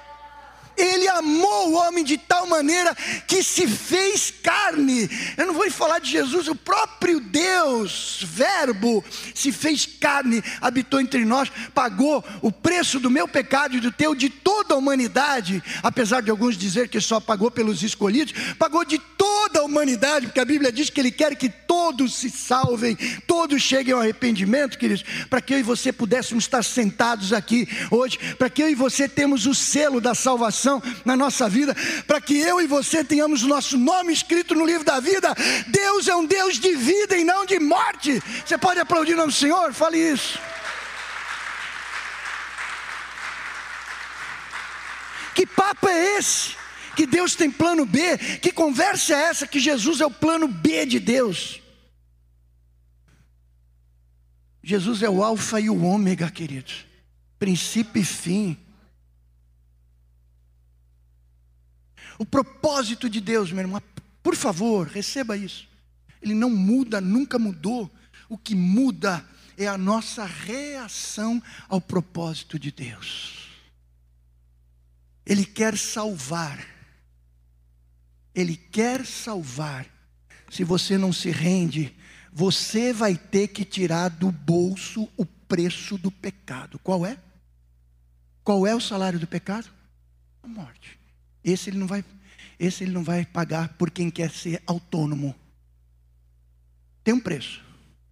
[0.77, 2.95] Ele amou o homem de tal maneira
[3.27, 5.09] que se fez carne.
[5.37, 11.23] Eu não vou falar de Jesus, o próprio Deus, Verbo, se fez carne, habitou entre
[11.25, 15.63] nós, pagou o preço do meu pecado e do teu, de toda a humanidade.
[15.81, 20.39] Apesar de alguns dizer que só pagou pelos escolhidos, pagou de toda a humanidade, porque
[20.39, 22.95] a Bíblia diz que Ele quer que todos se salvem,
[23.27, 28.17] todos cheguem ao arrependimento, queridos, para que eu e você pudéssemos estar sentados aqui hoje,
[28.37, 30.64] para que eu e você temos o selo da salvação
[31.03, 31.75] na nossa vida,
[32.05, 35.33] para que eu e você tenhamos o nosso nome escrito no livro da vida.
[35.67, 38.21] Deus é um Deus de vida e não de morte.
[38.45, 39.73] Você pode aplaudir o nome do Senhor?
[39.73, 40.39] Fale isso.
[45.33, 46.55] Que papo é esse?
[46.95, 48.17] Que Deus tem plano B?
[48.41, 51.61] Que conversa é essa que Jesus é o plano B de Deus?
[54.63, 56.85] Jesus é o Alfa e o Ômega, queridos,
[57.37, 58.57] princípio e fim.
[62.17, 63.81] O propósito de Deus, meu irmão,
[64.23, 65.67] por favor, receba isso.
[66.21, 67.91] Ele não muda, nunca mudou.
[68.27, 69.25] O que muda
[69.57, 73.49] é a nossa reação ao propósito de Deus.
[75.25, 76.65] Ele quer salvar.
[78.33, 79.85] Ele quer salvar.
[80.49, 81.95] Se você não se rende,
[82.31, 86.79] você vai ter que tirar do bolso o preço do pecado.
[86.79, 87.17] Qual é?
[88.43, 89.69] Qual é o salário do pecado?
[90.43, 90.99] A morte.
[91.45, 92.03] Esse ele não vai,
[92.59, 95.35] esse ele não vai pagar por quem quer ser autônomo.
[97.03, 97.63] Tem um preço.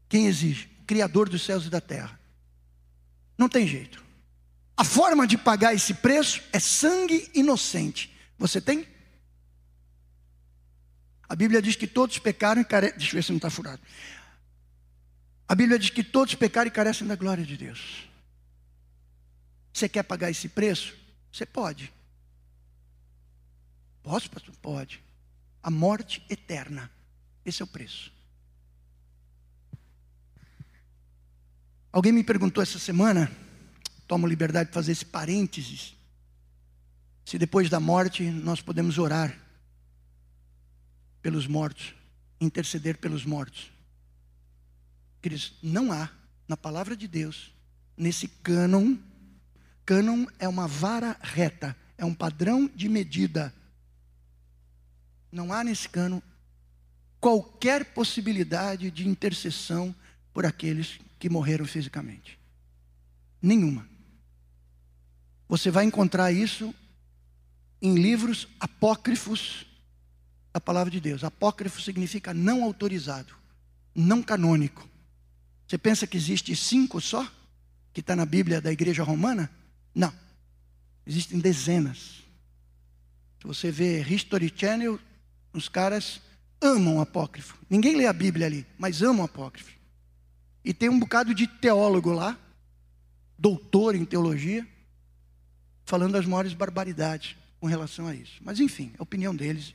[0.08, 0.70] Quem exige?
[0.82, 2.20] O Criador dos céus e da terra.
[3.36, 4.04] Não tem jeito.
[4.78, 8.16] A forma de pagar esse preço é sangue inocente.
[8.38, 8.88] Você tem?
[11.28, 12.98] A Bíblia diz que todos pecaram e carecem.
[13.00, 13.82] Deixa eu ver se não está furado.
[15.48, 18.08] A Bíblia diz que todos pecaram e carecem da glória de Deus.
[19.74, 20.94] Você quer pagar esse preço?
[21.32, 21.92] Você pode.
[24.04, 24.54] Posso, pastor?
[24.58, 25.02] Pode.
[25.64, 26.92] A morte eterna.
[27.46, 28.12] Esse é o preço.
[31.92, 33.32] Alguém me perguntou essa semana,
[34.08, 35.96] tomo liberdade de fazer esse parênteses,
[37.24, 39.40] se depois da morte nós podemos orar
[41.22, 41.94] pelos mortos,
[42.42, 43.72] interceder pelos mortos.
[45.22, 46.10] Queridos, não há
[46.48, 47.54] na palavra de Deus,
[47.96, 48.98] nesse cânon,
[49.86, 53.54] cânon é uma vara reta, é um padrão de medida
[55.34, 56.22] Não há nesse cano
[57.20, 59.96] qualquer possibilidade de intercessão
[60.32, 62.38] por aqueles que morreram fisicamente.
[63.42, 63.88] Nenhuma.
[65.50, 66.74] Você vai encontrar isso
[67.82, 69.66] em livros apócrifos
[70.54, 71.24] da palavra de Deus.
[71.24, 73.34] Apócrifo significa não autorizado,
[73.96, 74.88] não canônico.
[75.68, 77.28] Você pensa que existe cinco só?
[77.92, 79.50] Que está na Bíblia da igreja romana?
[79.96, 80.14] Não.
[81.08, 82.22] Existem dezenas.
[83.42, 85.00] Se você vê History Channel,
[85.54, 86.22] os caras
[86.62, 87.58] amam o apócrifo.
[87.70, 89.72] Ninguém lê a Bíblia ali, mas amam o apócrifo.
[90.64, 92.38] E tem um bocado de teólogo lá,
[93.38, 94.68] doutor em teologia,
[95.86, 98.40] falando as maiores barbaridades com relação a isso.
[98.42, 99.74] Mas enfim, a opinião deles,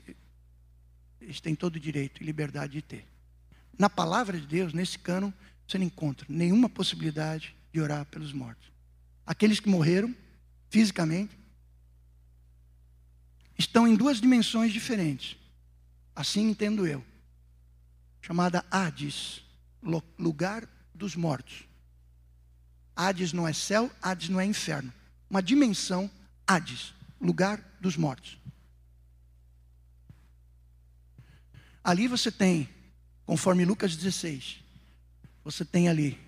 [1.21, 3.07] eles têm todo o direito e liberdade de ter.
[3.79, 5.33] Na palavra de Deus, nesse cano,
[5.67, 8.73] você não encontra nenhuma possibilidade de orar pelos mortos.
[9.27, 10.15] Aqueles que morreram
[10.71, 11.39] fisicamente
[13.59, 15.37] estão em duas dimensões diferentes.
[16.19, 17.07] Assim entendo eu.
[18.21, 19.41] Chamada Hades,
[20.19, 21.63] lugar dos mortos.
[22.97, 24.93] Hades não é céu, Hades não é inferno.
[25.31, 26.11] Uma dimensão
[26.45, 28.37] Hades, lugar dos mortos.
[31.85, 32.69] Ali você tem,
[33.25, 34.59] conforme Lucas 16,
[35.45, 36.21] você tem ali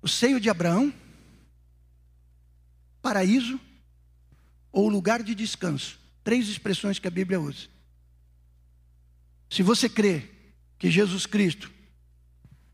[0.00, 0.90] o seio de Abraão,
[3.02, 3.60] paraíso
[4.72, 5.98] ou lugar de descanso.
[6.24, 7.75] Três expressões que a Bíblia usa.
[9.48, 10.28] Se você crê
[10.78, 11.70] que Jesus Cristo,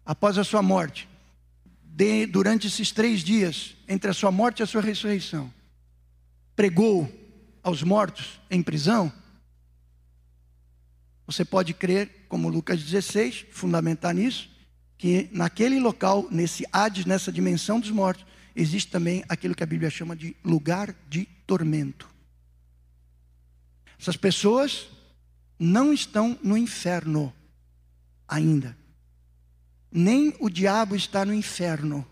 [0.04, 1.08] após a sua morte,
[1.82, 5.52] de, durante esses três dias, entre a sua morte e a sua ressurreição,
[6.56, 7.10] pregou
[7.62, 9.12] aos mortos em prisão,
[11.26, 14.50] você pode crer, como Lucas 16, fundamentar nisso,
[14.98, 19.90] que naquele local, nesse Hades, nessa dimensão dos mortos, existe também aquilo que a Bíblia
[19.90, 22.08] chama de lugar de tormento.
[23.98, 24.88] Essas pessoas
[25.62, 27.32] não estão no inferno
[28.26, 28.76] ainda.
[29.90, 32.04] Nem o diabo está no inferno.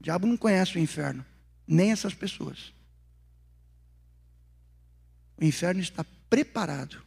[0.00, 1.22] O diabo não conhece o inferno,
[1.66, 2.72] nem essas pessoas.
[5.36, 7.02] O inferno está preparado,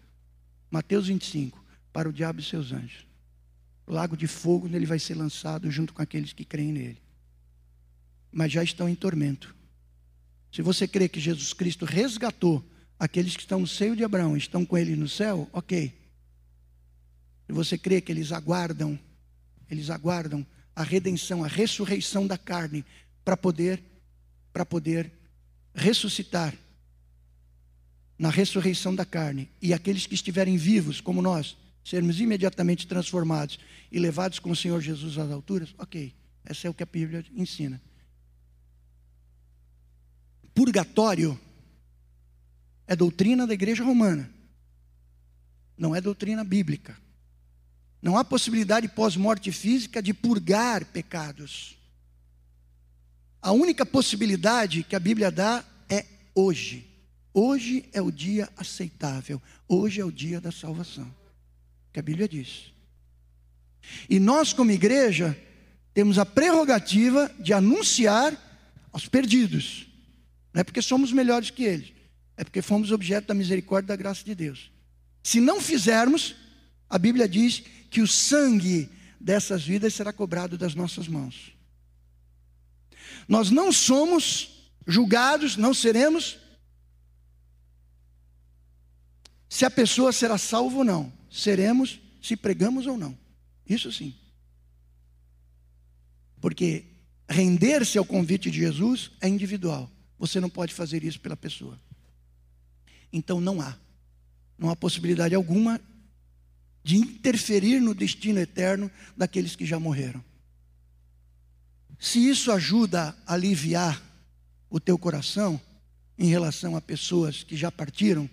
[0.70, 3.08] Mateus 25, para o diabo e seus anjos.
[3.88, 7.02] Lago de fogo, ele vai ser lançado junto com aqueles que creem nele.
[8.32, 9.56] Mas já estão em tormento.
[10.52, 12.64] Se você crê que Jesus Cristo resgatou
[13.00, 15.94] Aqueles que estão no seio de Abraão estão com ele no céu, ok.
[17.46, 18.98] Se você crê que eles aguardam,
[19.70, 22.86] eles aguardam a redenção, a ressurreição da carne
[23.24, 23.82] para poder
[24.54, 25.12] para poder
[25.74, 26.54] ressuscitar
[28.18, 33.60] na ressurreição da carne e aqueles que estiverem vivos como nós, sermos imediatamente transformados
[33.92, 36.14] e levados com o Senhor Jesus às alturas, ok,
[36.46, 37.82] essa é o que a Bíblia ensina.
[40.54, 41.38] Purgatório
[42.88, 44.30] é doutrina da igreja romana.
[45.78, 46.98] Não é doutrina bíblica.
[48.02, 51.78] Não há possibilidade pós-morte física de purgar pecados.
[53.42, 56.88] A única possibilidade que a Bíblia dá é hoje.
[57.34, 59.42] Hoje é o dia aceitável.
[59.68, 61.14] Hoje é o dia da salvação.
[61.92, 62.72] Que a Bíblia diz.
[64.10, 65.38] E nós, como igreja,
[65.94, 68.36] temos a prerrogativa de anunciar
[68.92, 69.88] aos perdidos.
[70.54, 71.94] Não é porque somos melhores que eles,
[72.38, 74.72] é porque fomos objeto da misericórdia e da graça de Deus.
[75.24, 76.36] Se não fizermos,
[76.90, 81.54] a Bíblia diz que o sangue dessas vidas será cobrado das nossas mãos.
[83.28, 86.38] Nós não somos julgados, não seremos
[89.50, 91.14] se a pessoa será salva ou não.
[91.32, 93.18] Seremos se pregamos ou não.
[93.68, 94.14] Isso sim.
[96.40, 96.86] Porque
[97.28, 99.90] render-se ao convite de Jesus é individual.
[100.20, 101.80] Você não pode fazer isso pela pessoa.
[103.16, 103.78] Então não há.
[104.58, 105.80] Não há possibilidade alguma
[106.84, 110.22] de interferir no destino eterno daqueles que já morreram.
[111.98, 114.04] Se isso ajuda a aliviar
[114.70, 115.60] o teu coração
[116.20, 118.30] em relação a pessoas que já partiram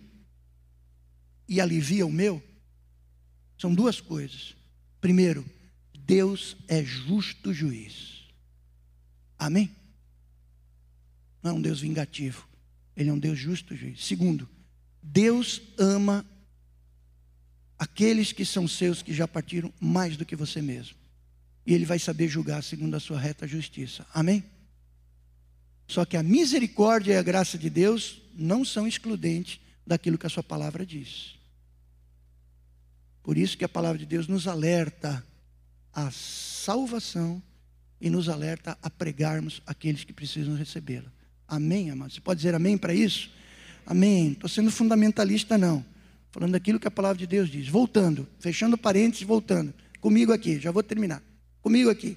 [1.49, 2.43] e alivia o meu,
[3.57, 4.57] são duas coisas.
[5.01, 5.49] Primeiro,
[5.95, 8.25] Deus é justo juiz.
[9.39, 9.71] Amém?
[11.41, 12.49] Não é um Deus vingativo.
[12.97, 14.05] Ele é um Deus justo juiz.
[14.05, 14.49] Segundo,
[15.03, 16.25] Deus ama
[17.79, 20.97] aqueles que são seus que já partiram mais do que você mesmo.
[21.67, 24.07] E Ele vai saber julgar segundo a sua reta justiça.
[24.15, 24.45] Amém?
[25.89, 30.31] Só que a misericórdia e a graça de Deus não são excludentes daquilo que a
[30.31, 31.35] sua palavra diz.
[33.23, 35.25] Por isso que a palavra de Deus nos alerta
[35.93, 37.43] à salvação
[38.01, 41.13] e nos alerta a pregarmos aqueles que precisam recebê-la.
[41.47, 42.15] Amém, amados?
[42.15, 43.31] Você pode dizer amém para isso?
[43.87, 44.33] Amém.
[44.33, 45.85] Estou sendo fundamentalista, não.
[46.31, 47.69] Falando daquilo que a palavra de Deus diz.
[47.69, 49.75] Voltando, fechando parênteses, voltando.
[50.01, 51.23] Comigo aqui, já vou terminar.
[51.61, 52.17] Comigo aqui.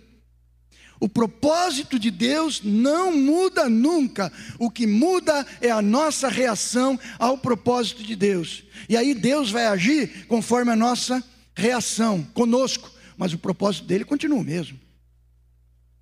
[1.00, 4.32] O propósito de Deus não muda nunca.
[4.58, 8.64] O que muda é a nossa reação ao propósito de Deus.
[8.88, 14.40] E aí Deus vai agir conforme a nossa reação conosco, mas o propósito dele continua
[14.40, 14.80] o mesmo.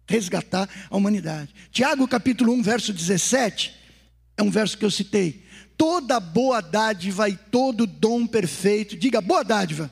[0.07, 1.53] Resgatar a humanidade.
[1.71, 3.73] Tiago capítulo 1, verso 17,
[4.37, 5.42] é um verso que eu citei.
[5.77, 9.89] Toda boa dádiva e todo dom perfeito, diga boa dádiva,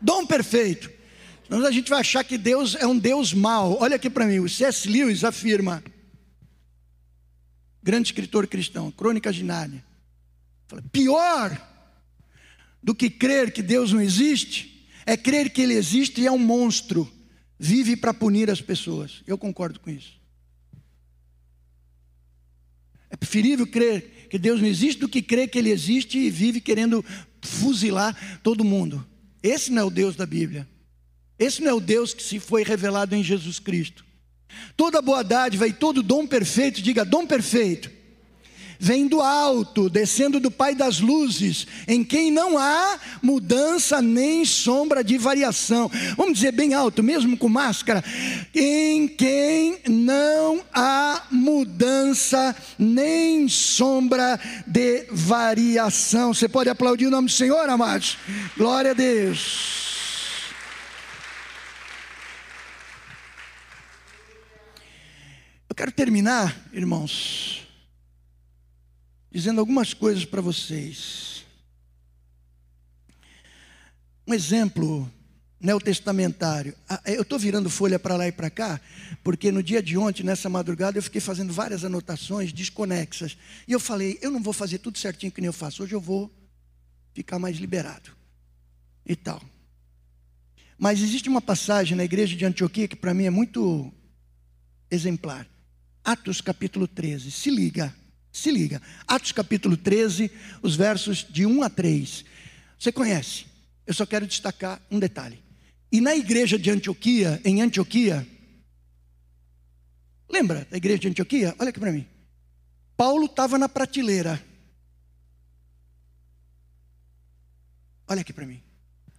[0.00, 1.00] dom perfeito
[1.50, 3.76] Senão a gente vai achar que Deus é um Deus mau.
[3.80, 4.88] Olha aqui para mim, o C.S.
[4.88, 5.82] Lewis afirma,
[7.82, 9.84] grande escritor cristão, Crônicas de Nárnia.
[10.92, 11.60] Pior
[12.80, 16.38] do que crer que Deus não existe, é crer que Ele existe e é um
[16.38, 17.10] monstro,
[17.58, 19.20] vive para punir as pessoas.
[19.26, 20.20] Eu concordo com isso.
[23.10, 26.60] É preferível crer que Deus não existe do que crer que Ele existe e vive
[26.60, 27.04] querendo
[27.42, 29.04] fuzilar todo mundo.
[29.42, 30.66] Esse não é o Deus da Bíblia.
[31.36, 34.04] Esse não é o Deus que se foi revelado em Jesus Cristo.
[34.76, 37.90] Toda boa dádiva e todo dom perfeito, diga dom perfeito,
[38.80, 45.04] vem do alto, descendo do Pai das luzes, em quem não há mudança nem sombra
[45.04, 45.90] de variação.
[46.16, 48.02] Vamos dizer bem alto, mesmo com máscara,
[48.54, 56.32] em quem não há mudança nem sombra de variação.
[56.32, 58.16] Você pode aplaudir o nome do Senhor, amados?
[58.56, 59.90] Glória a Deus.
[65.80, 67.59] quero terminar, irmãos,
[69.30, 71.44] dizendo algumas coisas para vocês.
[74.26, 75.10] Um exemplo
[75.60, 76.74] neotestamentário.
[76.88, 78.80] Ah, eu estou virando folha para lá e para cá,
[79.22, 83.36] porque no dia de ontem, nessa madrugada, eu fiquei fazendo várias anotações desconexas.
[83.68, 86.00] E eu falei, eu não vou fazer tudo certinho que nem eu faço, hoje eu
[86.00, 86.32] vou
[87.12, 88.10] ficar mais liberado.
[89.04, 89.42] E tal.
[90.78, 93.92] Mas existe uma passagem na igreja de Antioquia que para mim é muito
[94.90, 95.46] exemplar.
[96.02, 97.30] Atos capítulo 13.
[97.30, 97.94] Se liga,
[98.32, 98.80] se liga.
[99.06, 100.30] Atos capítulo 13,
[100.62, 102.24] os versos de 1 a 3.
[102.78, 103.46] Você conhece?
[103.86, 105.42] Eu só quero destacar um detalhe.
[105.90, 108.26] E na igreja de Antioquia, em Antioquia,
[110.28, 111.54] lembra da igreja de Antioquia?
[111.58, 112.06] Olha aqui para mim.
[112.96, 114.40] Paulo estava na prateleira.
[118.06, 118.62] Olha aqui para mim.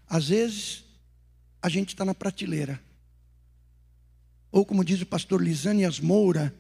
[0.08, 0.84] Às vezes,
[1.62, 2.82] a gente está na prateleira.
[4.52, 6.54] Ou como diz o pastor Lisânias Moura,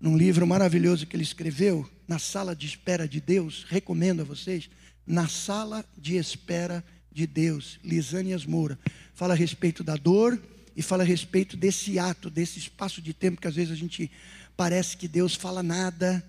[0.00, 4.70] num livro maravilhoso que ele escreveu, Na Sala de Espera de Deus, recomendo a vocês,
[5.06, 8.78] Na Sala de Espera de Deus, Lisânias Moura.
[9.14, 10.40] Fala a respeito da dor
[10.76, 14.10] e fala a respeito desse ato, desse espaço de tempo que às vezes a gente
[14.56, 16.24] parece que Deus fala nada,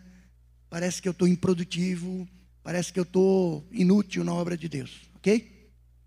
[0.70, 2.28] parece que eu estou improdutivo,
[2.64, 5.60] parece que eu estou inútil na obra de Deus, ok?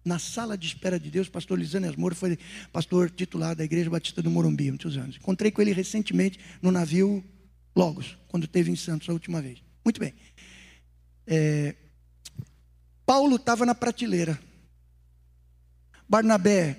[0.04, 2.36] Na sala de espera de Deus, pastor Lisânias Moura foi
[2.72, 5.16] pastor titular da Igreja Batista do Morumbi, muitos anos.
[5.16, 7.22] Encontrei com ele recentemente no navio
[7.74, 9.62] Logos, quando esteve em Santos a última vez.
[9.84, 10.14] Muito bem.
[11.26, 11.74] É,
[13.06, 14.38] Paulo estava na prateleira.
[16.08, 16.78] Barnabé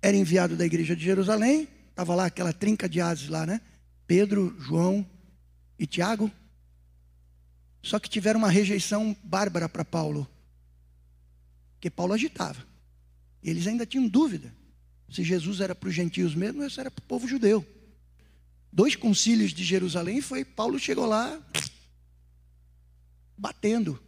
[0.00, 1.68] era enviado da igreja de Jerusalém.
[1.90, 3.60] Estava lá aquela trinca de ases lá, né?
[4.06, 5.06] Pedro, João
[5.78, 6.30] e Tiago.
[7.82, 10.28] Só que tiveram uma rejeição bárbara para Paulo.
[11.74, 12.64] Porque Paulo agitava.
[13.42, 14.52] Eles ainda tinham dúvida
[15.08, 17.66] se Jesus era para os gentios mesmo ou se era para o povo judeu
[18.72, 21.40] dois concílios de Jerusalém foi Paulo chegou lá
[23.36, 24.00] batendo,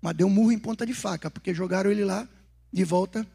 [0.00, 2.28] mas deu um murro em ponta de faca, porque jogaram ele lá
[2.72, 3.26] de volta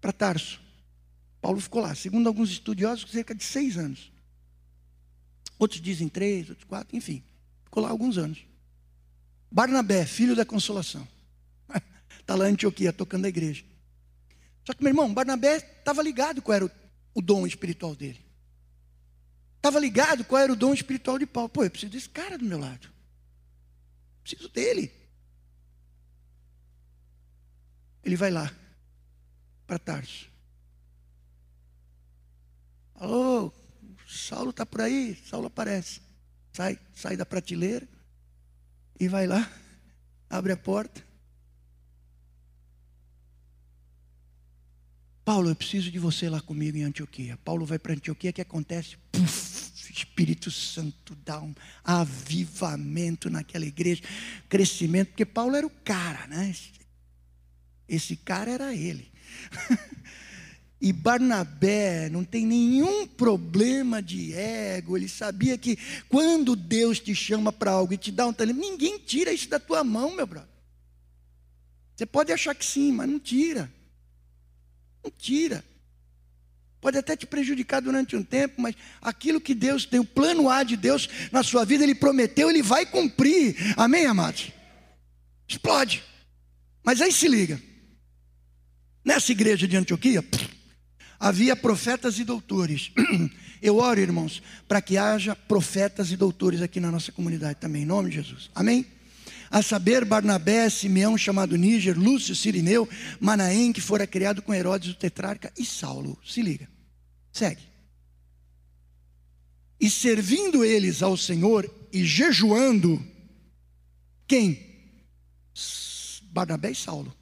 [0.00, 0.60] para Tarso.
[1.40, 4.12] Paulo ficou lá, segundo alguns estudiosos, cerca de seis anos.
[5.58, 7.22] Outros dizem três, outros quatro, enfim.
[7.64, 8.44] Ficou lá alguns anos.
[9.50, 11.06] Barnabé, filho da consolação.
[12.18, 13.64] Está lá em Antioquia, tocando a igreja.
[14.64, 16.70] Só que, meu irmão, Barnabé estava ligado qual era o,
[17.14, 18.24] o dom espiritual dele.
[19.64, 21.48] Estava ligado qual era o dom espiritual de Paulo.
[21.48, 22.86] Pô, eu preciso desse cara do meu lado.
[24.22, 24.92] Preciso dele.
[28.04, 28.54] Ele vai lá,
[29.66, 30.30] para Tarso.
[32.94, 33.50] Alô,
[34.06, 35.16] Saulo está por aí?
[35.24, 36.02] Saulo aparece.
[36.52, 37.88] Sai, sai da prateleira
[39.00, 39.50] e vai lá,
[40.28, 41.02] abre a porta.
[45.24, 47.38] Paulo, eu preciso de você lá comigo em Antioquia.
[47.44, 48.96] Paulo vai para Antioquia, o que acontece?
[49.10, 54.02] Puf, Espírito Santo dá um avivamento naquela igreja,
[54.48, 56.54] crescimento, porque Paulo era o cara, né?
[57.88, 59.10] Esse cara era ele.
[60.80, 65.78] E Barnabé não tem nenhum problema de ego, ele sabia que
[66.10, 69.58] quando Deus te chama para algo e te dá um talento, ninguém tira isso da
[69.58, 70.50] tua mão, meu brother.
[71.96, 73.72] Você pode achar que sim, mas não tira.
[75.04, 75.62] Não tira.
[76.80, 80.62] Pode até te prejudicar durante um tempo, mas aquilo que Deus tem, o plano A
[80.62, 83.56] de Deus na sua vida, Ele prometeu, Ele vai cumprir.
[83.76, 84.50] Amém, amados?
[85.48, 86.02] Explode.
[86.82, 87.60] Mas aí se liga.
[89.04, 90.24] Nessa igreja de Antioquia,
[91.18, 92.90] havia profetas e doutores.
[93.62, 97.86] Eu oro, irmãos, para que haja profetas e doutores aqui na nossa comunidade também, em
[97.86, 98.50] nome de Jesus.
[98.54, 98.86] Amém?
[99.54, 102.88] A saber, Barnabé, Simeão, chamado Níger, Lúcio, Sirineu,
[103.20, 106.18] Manaém, que fora criado com Herodes, o tetrarca, e Saulo.
[106.26, 106.68] Se liga.
[107.32, 107.62] Segue.
[109.78, 113.00] E servindo eles ao Senhor e jejuando,
[114.26, 114.58] quem?
[116.32, 117.14] Barnabé e Saulo.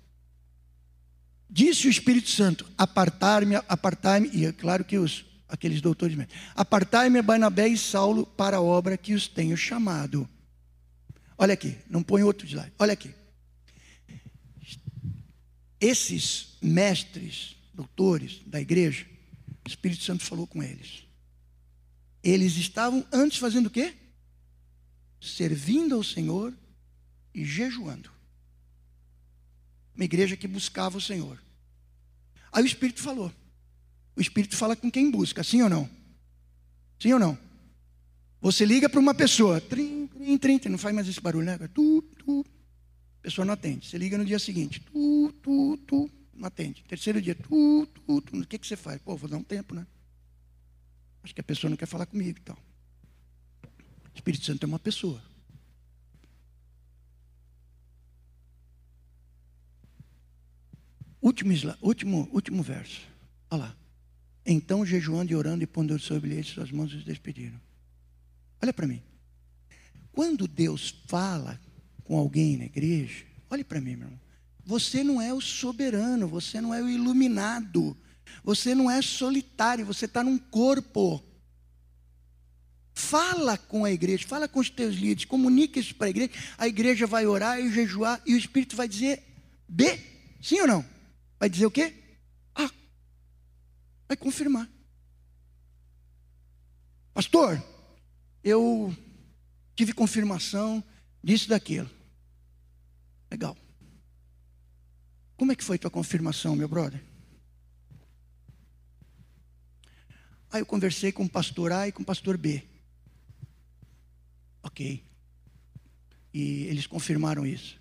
[1.51, 6.17] Disse o Espírito Santo: apartar-me, apartar-me, e é claro que os, aqueles doutores,
[6.55, 10.27] apartar-me Barnabé e Saulo para a obra que os tenho chamado.
[11.43, 13.13] Olha aqui, não põe outro slide, olha aqui.
[15.81, 19.05] Esses mestres, doutores da igreja,
[19.65, 21.03] o Espírito Santo falou com eles.
[22.23, 23.93] Eles estavam antes fazendo o quê?
[25.21, 26.57] Servindo ao Senhor
[27.35, 28.09] e jejuando.
[29.97, 31.43] Uma igreja que buscava o Senhor.
[32.53, 33.35] Aí o Espírito falou.
[34.15, 35.91] O Espírito fala com quem busca, sim ou não?
[37.01, 37.37] Sim ou não?
[38.43, 41.57] Você liga para uma pessoa, trim, trim, trim, não faz mais esse barulho, né?
[41.73, 42.45] Tu, tu.
[43.21, 43.89] A pessoa não atende.
[43.89, 46.83] Você liga no dia seguinte, tu, tu, tu, não atende.
[46.89, 48.41] Terceiro dia, tu, tu, tu.
[48.41, 49.01] O que, que você faz?
[49.01, 49.87] Pô, vou dar um tempo, né?
[51.23, 52.59] Acho que a pessoa não quer falar comigo e tal.
[53.65, 55.23] O Espírito Santo é uma pessoa.
[61.21, 63.03] Último, último, último verso.
[63.49, 63.77] Olha lá.
[64.45, 67.61] Então, jejuando e orando e pondo sobre eles suas mãos, os despediram.
[68.63, 69.03] Olha para mim.
[70.13, 71.61] Quando Deus fala
[72.05, 74.21] com alguém na igreja, olhe para mim, meu irmão.
[74.65, 77.97] Você não é o soberano, você não é o iluminado,
[78.45, 81.23] você não é solitário, você está num corpo.
[82.95, 86.31] Fala com a igreja, fala com os teus líderes, comunica isso para a igreja.
[86.57, 89.25] A igreja vai orar e jejuar e o Espírito vai dizer
[89.67, 89.99] B,
[90.41, 90.85] sim ou não?
[91.41, 91.95] Vai dizer o quê?
[92.55, 92.71] Ah.
[94.07, 94.71] Vai confirmar.
[97.15, 97.63] Pastor,
[98.43, 98.95] eu
[99.75, 100.83] tive confirmação
[101.23, 101.91] disso daquilo.
[103.31, 103.57] Legal.
[105.37, 107.03] Como é que foi tua confirmação, meu brother?
[110.51, 112.63] Aí eu conversei com o pastor A e com o pastor B.
[114.63, 115.03] Ok.
[116.33, 117.81] E eles confirmaram isso.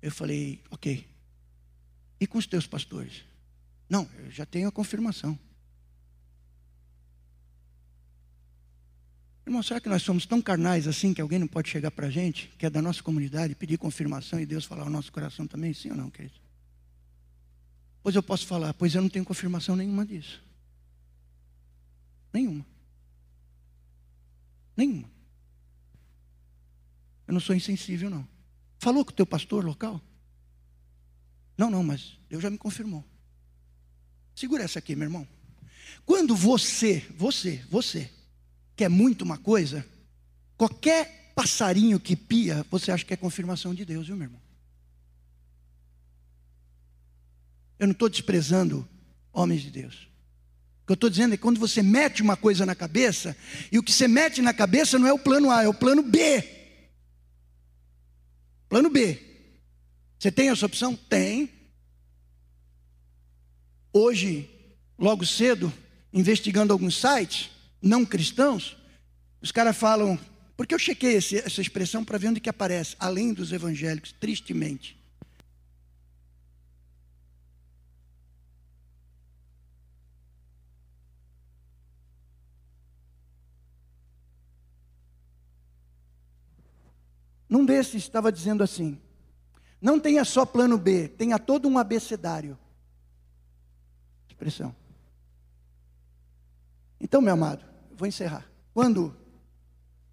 [0.00, 1.08] Eu falei, ok.
[2.18, 3.24] E com os teus pastores?
[3.88, 5.38] Não, eu já tenho a confirmação.
[9.44, 12.10] Irmão, será que nós somos tão carnais assim que alguém não pode chegar para a
[12.10, 15.74] gente, que é da nossa comunidade, pedir confirmação e Deus falar o nosso coração também?
[15.74, 16.34] Sim ou não, querido?
[18.02, 20.42] Pois eu posso falar, pois eu não tenho confirmação nenhuma disso.
[22.32, 22.64] Nenhuma.
[24.76, 25.10] Nenhuma.
[27.26, 28.26] Eu não sou insensível, não.
[28.78, 30.00] Falou com o teu pastor local?
[31.56, 33.04] Não, não, mas Deus já me confirmou.
[34.34, 35.28] Segura essa aqui, meu irmão.
[36.04, 38.10] Quando você, você, você,
[38.76, 39.86] quer muito uma coisa,
[40.56, 44.40] qualquer passarinho que pia, você acha que é confirmação de Deus, viu, meu irmão?
[47.78, 48.88] Eu não estou desprezando
[49.32, 50.08] homens de Deus.
[50.82, 53.36] O que eu estou dizendo é que quando você mete uma coisa na cabeça,
[53.70, 56.02] e o que você mete na cabeça não é o plano A, é o plano
[56.02, 56.42] B.
[58.68, 59.20] Plano B.
[60.18, 60.96] Você tem essa opção?
[60.96, 61.50] Tem.
[63.92, 64.48] Hoje,
[64.98, 65.72] logo cedo,
[66.12, 67.51] investigando alguns sites
[67.82, 68.76] não cristãos,
[69.40, 70.16] os caras falam,
[70.56, 74.96] porque eu chequei esse, essa expressão para ver onde que aparece, além dos evangélicos, tristemente.
[87.48, 88.98] Num desses estava dizendo assim:
[89.78, 92.56] não tenha só plano B, tenha todo um abecedário.
[94.26, 94.74] Expressão.
[96.98, 98.46] Então, meu amado, vou encerrar.
[98.74, 99.14] Quando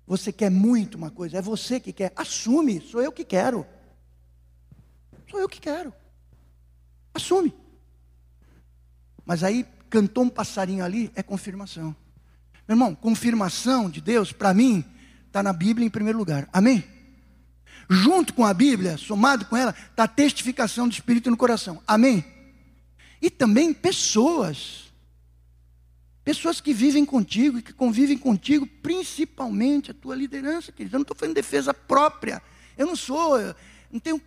[0.05, 3.65] você quer muito uma coisa, é você que quer, assume, sou eu que quero.
[5.29, 5.93] Sou eu que quero.
[7.13, 7.53] Assume.
[9.25, 11.95] Mas aí cantou um passarinho ali, é confirmação.
[12.67, 14.83] Meu irmão, confirmação de Deus, para mim,
[15.27, 16.47] está na Bíblia em primeiro lugar.
[16.51, 16.83] Amém?
[17.89, 21.81] junto com a Bíblia, somado com ela, está a testificação do Espírito no coração.
[21.87, 22.23] Amém?
[23.21, 24.88] E também pessoas.
[26.29, 30.95] Pessoas que vivem contigo e que convivem contigo, principalmente a tua liderança, querido.
[30.95, 32.39] Eu não estou fazendo defesa própria.
[32.77, 33.55] Eu não sou, eu
[33.91, 34.21] não tenho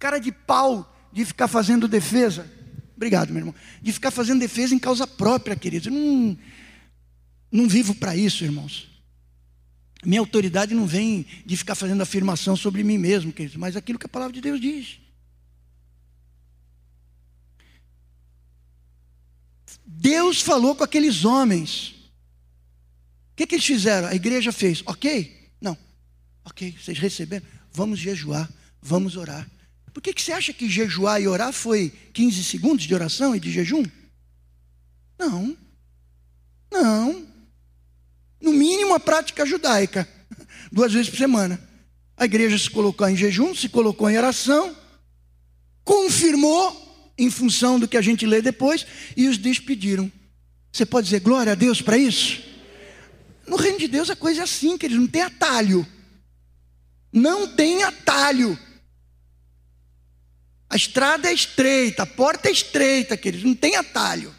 [0.00, 2.50] cara de pau de ficar fazendo defesa.
[2.96, 3.54] Obrigado, meu irmão.
[3.80, 5.90] De ficar fazendo defesa em causa própria, querido.
[5.90, 6.38] Eu não,
[7.52, 8.90] não vivo para isso, irmãos.
[10.04, 14.06] Minha autoridade não vem de ficar fazendo afirmação sobre mim mesmo, querido, mas aquilo que
[14.06, 14.98] a palavra de Deus diz.
[19.98, 21.94] Deus falou com aqueles homens.
[23.32, 24.08] O que, que eles fizeram?
[24.08, 25.50] A igreja fez, ok?
[25.60, 25.76] Não.
[26.44, 27.46] Ok, vocês receberam?
[27.72, 29.48] Vamos jejuar, vamos orar.
[29.92, 33.40] Por que, que você acha que jejuar e orar foi 15 segundos de oração e
[33.40, 33.84] de jejum?
[35.18, 35.56] Não.
[36.70, 37.26] Não.
[38.40, 40.08] No mínimo a prática judaica,
[40.72, 41.60] duas vezes por semana.
[42.16, 44.76] A igreja se colocou em jejum, se colocou em oração,
[45.84, 46.81] confirmou
[47.24, 50.10] em função do que a gente lê depois e os despediram.
[50.72, 52.42] Você pode dizer glória a Deus para isso?
[53.46, 55.86] No reino de Deus a coisa é assim, que eles não tem atalho.
[57.12, 58.58] Não tem atalho.
[60.68, 64.34] A estrada é estreita, a porta é estreita, queridos, não tem atalho.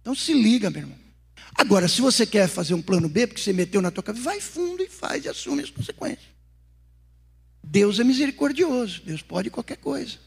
[0.00, 0.98] Então se liga, meu irmão.
[1.54, 4.40] Agora, se você quer fazer um plano B, porque você meteu na tua cabeça, vai
[4.40, 6.26] fundo e faz e assume as consequências.
[7.62, 10.18] Deus é misericordioso, Deus pode qualquer coisa.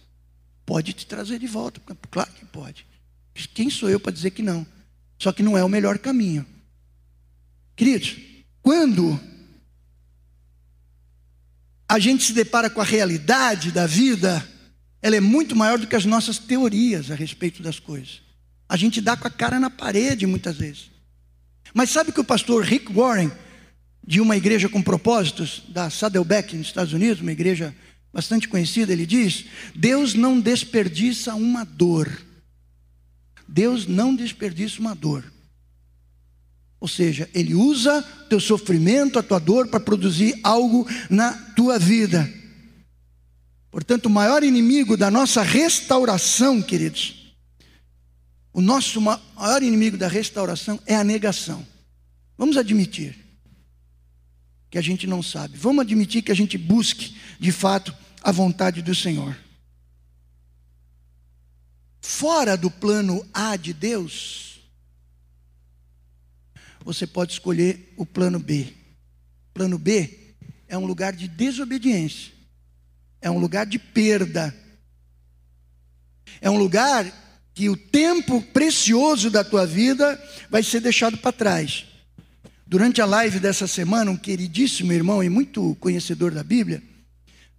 [0.66, 2.86] Pode te trazer de volta, claro que pode.
[3.54, 4.66] Quem sou eu para dizer que não?
[5.18, 6.46] Só que não é o melhor caminho.
[7.76, 8.18] Queridos,
[8.62, 9.20] quando
[11.88, 14.48] a gente se depara com a realidade da vida,
[15.02, 18.22] ela é muito maior do que as nossas teorias a respeito das coisas.
[18.70, 20.90] A gente dá com a cara na parede muitas vezes.
[21.74, 23.32] Mas sabe que o pastor Rick Warren,
[24.06, 27.76] de uma igreja com propósitos, da Saddleback, nos Estados Unidos, uma igreja
[28.14, 29.46] bastante conhecida, ele diz:
[29.76, 32.10] Deus não desperdiça uma dor.
[33.48, 35.34] Deus não desperdiça uma dor.
[36.80, 42.30] Ou seja, Ele usa teu sofrimento, a tua dor, para produzir algo na tua vida.
[43.72, 47.34] Portanto, o maior inimigo da nossa restauração, queridos,
[48.52, 51.66] o nosso maior inimigo da restauração é a negação.
[52.38, 53.16] Vamos admitir
[54.70, 55.58] que a gente não sabe.
[55.58, 59.38] Vamos admitir que a gente busque, de fato, a vontade do Senhor.
[62.02, 64.62] Fora do plano A de Deus,
[66.84, 68.74] você pode escolher o plano B.
[69.54, 70.36] Plano B
[70.68, 72.34] é um lugar de desobediência
[73.24, 74.54] é um lugar de perda.
[76.42, 77.06] É um lugar
[77.54, 81.86] que o tempo precioso da tua vida vai ser deixado para trás.
[82.68, 86.84] Durante a live dessa semana, um queridíssimo irmão e muito conhecedor da Bíblia,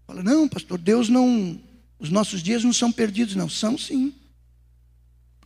[0.06, 1.60] fala: Não, pastor, Deus não.
[1.98, 3.48] Os nossos dias não são perdidos, não.
[3.48, 4.14] São sim.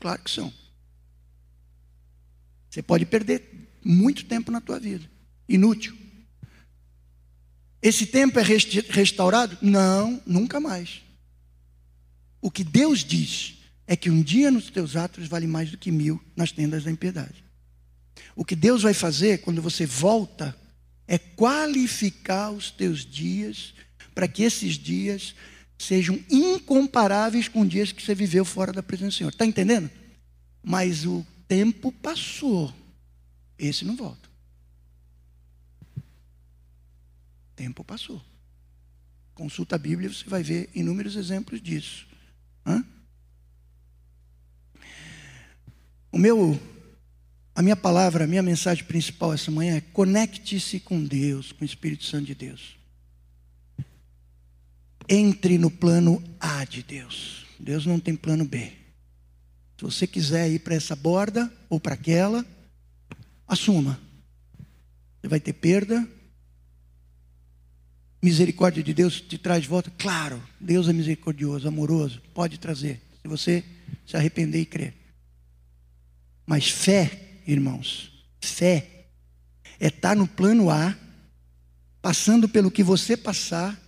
[0.00, 0.52] Claro que são.
[2.68, 5.08] Você pode perder muito tempo na tua vida.
[5.48, 5.96] Inútil.
[7.80, 9.56] Esse tempo é restaurado?
[9.62, 11.02] Não, nunca mais.
[12.40, 15.90] O que Deus diz é que um dia nos teus atos vale mais do que
[15.90, 17.44] mil nas tendas da impiedade.
[18.36, 20.56] O que Deus vai fazer quando você volta
[21.06, 23.74] é qualificar os teus dias
[24.18, 25.32] para que esses dias
[25.78, 29.30] sejam incomparáveis com dias que você viveu fora da presença do Senhor.
[29.30, 29.88] Está entendendo?
[30.60, 32.74] Mas o tempo passou,
[33.56, 34.28] esse não volta.
[37.54, 38.20] tempo passou.
[39.36, 42.08] Consulta a Bíblia você vai ver inúmeros exemplos disso.
[42.66, 42.84] Hã?
[46.10, 46.60] O meu,
[47.54, 51.64] a minha palavra, a minha mensagem principal essa manhã é conecte-se com Deus, com o
[51.64, 52.77] Espírito Santo de Deus.
[55.08, 57.46] Entre no plano A de Deus.
[57.58, 58.72] Deus não tem plano B.
[59.78, 62.44] Se você quiser ir para essa borda ou para aquela,
[63.46, 63.98] assuma.
[65.20, 66.06] Você vai ter perda,
[68.22, 69.90] misericórdia de Deus te traz de volta?
[69.96, 73.64] Claro, Deus é misericordioso, amoroso, pode trazer, se você
[74.06, 74.94] se arrepender e crer.
[76.46, 79.06] Mas fé, irmãos, fé
[79.78, 80.96] é estar no plano A,
[82.00, 83.78] passando pelo que você passar,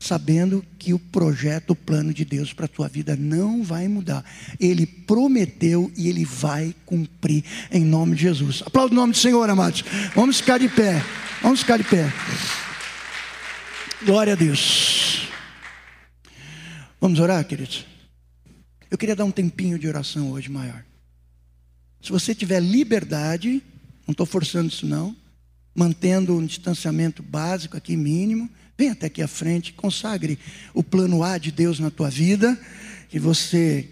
[0.00, 4.24] sabendo que o projeto, o plano de Deus para a tua vida não vai mudar.
[4.58, 8.62] Ele prometeu e ele vai cumprir em nome de Jesus.
[8.64, 9.84] Aplauda o nome do Senhor, amados.
[10.14, 11.04] Vamos ficar de pé.
[11.42, 12.10] Vamos ficar de pé.
[14.02, 15.28] Glória a Deus.
[16.98, 17.84] Vamos orar, queridos?
[18.90, 20.82] Eu queria dar um tempinho de oração hoje maior.
[22.00, 23.62] Se você tiver liberdade,
[24.06, 25.14] não estou forçando isso não,
[25.74, 28.48] mantendo um distanciamento básico aqui mínimo,
[28.80, 30.38] vem até aqui à frente, consagre
[30.72, 32.58] o plano A de Deus na tua vida,
[33.10, 33.86] que você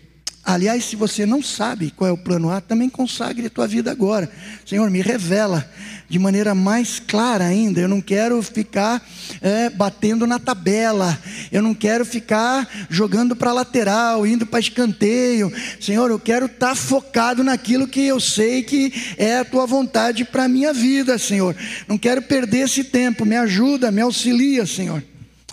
[0.49, 3.91] Aliás, se você não sabe qual é o plano A, também consagre a tua vida
[3.91, 4.31] agora.
[4.65, 5.71] Senhor, me revela
[6.09, 7.83] de maneira mais clara ainda.
[7.83, 9.07] Eu não quero ficar
[9.43, 11.19] é, batendo na tabela.
[11.53, 15.53] Eu não quero ficar jogando para lateral, indo para escanteio.
[15.79, 20.25] Senhor, eu quero estar tá focado naquilo que eu sei que é a tua vontade
[20.25, 21.55] para a minha vida, Senhor.
[21.87, 23.27] Não quero perder esse tempo.
[23.27, 25.05] Me ajuda, me auxilia, Senhor.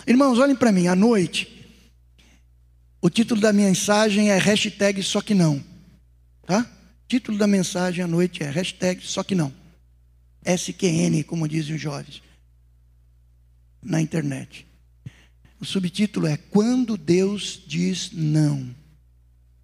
[0.06, 1.55] Irmãos, olhem para mim, à noite.
[3.06, 5.62] O título da mensagem é hashtag só que não.
[6.44, 6.68] Tá?
[7.06, 9.54] Título da mensagem à noite é hashtag só que não.
[10.44, 12.20] SQN, como dizem os jovens.
[13.80, 14.66] Na internet.
[15.60, 18.74] O subtítulo é Quando Deus diz não.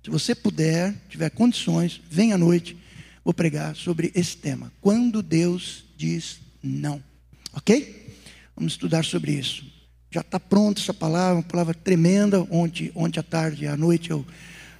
[0.04, 2.76] Se você puder, tiver condições, vem à noite,
[3.24, 4.72] vou pregar sobre esse tema.
[4.80, 7.02] Quando Deus diz não.
[7.52, 8.08] Ok?
[8.54, 9.71] Vamos estudar sobre isso
[10.12, 12.46] já está pronta essa palavra, uma palavra tremenda.
[12.50, 14.24] Ontem, ontem à tarde à noite eu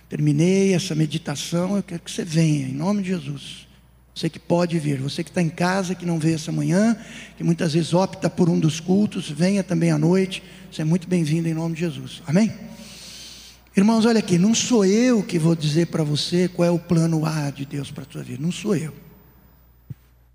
[0.07, 1.75] terminei essa meditação.
[1.75, 3.67] Eu quero que você venha, em nome de Jesus.
[4.15, 6.95] Você que pode vir, você que está em casa, que não veio essa manhã,
[7.39, 10.43] que muitas vezes opta por um dos cultos, venha também à noite.
[10.71, 12.23] Você é muito bem-vindo em nome de Jesus.
[12.27, 12.53] Amém?
[13.75, 17.25] Irmãos, olha aqui, não sou eu que vou dizer para você qual é o plano
[17.25, 18.43] A de Deus para a tua vida.
[18.43, 18.93] Não sou eu.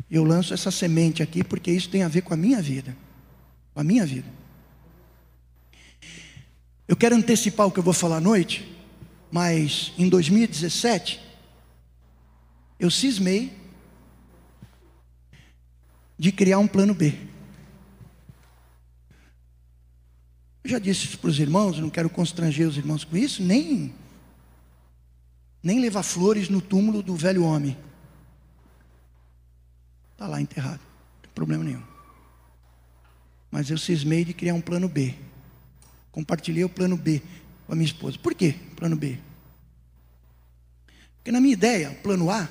[0.10, 2.98] Eu lanço essa semente aqui porque isso tem a ver com a minha vida.
[3.76, 4.37] Com a minha vida.
[6.88, 8.74] Eu quero antecipar o que eu vou falar à noite,
[9.30, 11.20] mas em 2017,
[12.80, 13.52] eu cismei
[16.18, 17.14] de criar um plano B.
[20.64, 23.94] Eu já disse isso para os irmãos, não quero constranger os irmãos com isso, nem,
[25.62, 27.78] nem levar flores no túmulo do velho homem.
[30.14, 31.84] Está lá enterrado, não tem problema nenhum.
[33.52, 35.16] Mas eu cismei de criar um plano B.
[36.18, 37.22] Compartilhei o plano B
[37.68, 38.18] com a minha esposa.
[38.18, 38.56] Por quê?
[38.76, 39.20] Plano B.
[41.18, 42.50] Porque na minha ideia, o plano A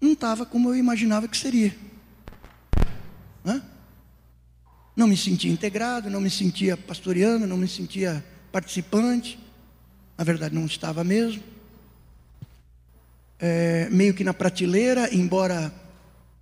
[0.00, 1.72] não estava como eu imaginava que seria.
[3.46, 3.62] Hã?
[4.96, 9.38] Não me sentia integrado, não me sentia pastoreando, não me sentia participante.
[10.16, 11.40] Na verdade, não estava mesmo.
[13.38, 15.72] É, meio que na prateleira, embora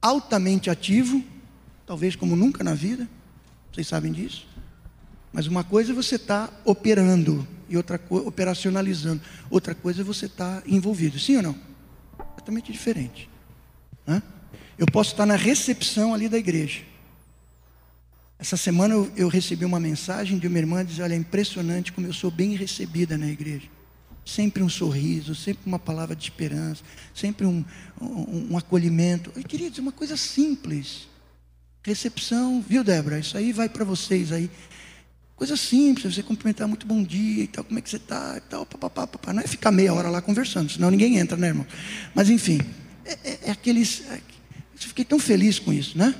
[0.00, 1.22] altamente ativo,
[1.84, 3.06] talvez como nunca na vida.
[3.70, 4.55] Vocês sabem disso.
[5.36, 9.20] Mas uma coisa é você estar tá operando e outra coisa operacionalizando.
[9.50, 11.18] Outra coisa é você estar tá envolvido.
[11.18, 11.58] Sim ou não?
[12.38, 13.28] Totalmente diferente.
[14.06, 14.22] Né?
[14.78, 16.80] Eu posso estar na recepção ali da igreja.
[18.38, 22.06] Essa semana eu, eu recebi uma mensagem de uma irmã dizendo: Olha, é impressionante como
[22.06, 23.68] eu sou bem recebida na igreja.
[24.24, 26.82] Sempre um sorriso, sempre uma palavra de esperança,
[27.14, 27.62] sempre um,
[28.00, 29.30] um, um acolhimento.
[29.36, 31.08] Eu queria dizer uma coisa simples.
[31.82, 33.18] Recepção, viu, Débora?
[33.18, 34.50] Isso aí vai para vocês aí.
[35.36, 38.40] Coisa simples, você cumprimentar muito bom dia e tal, como é que você está e
[38.40, 39.34] tal, papapá, papá.
[39.34, 41.66] Não é ficar meia hora lá conversando, senão ninguém entra, né, irmão?
[42.14, 42.58] Mas enfim,
[43.04, 44.02] é, é, é aqueles.
[44.08, 46.14] É, eu fiquei tão feliz com isso, né?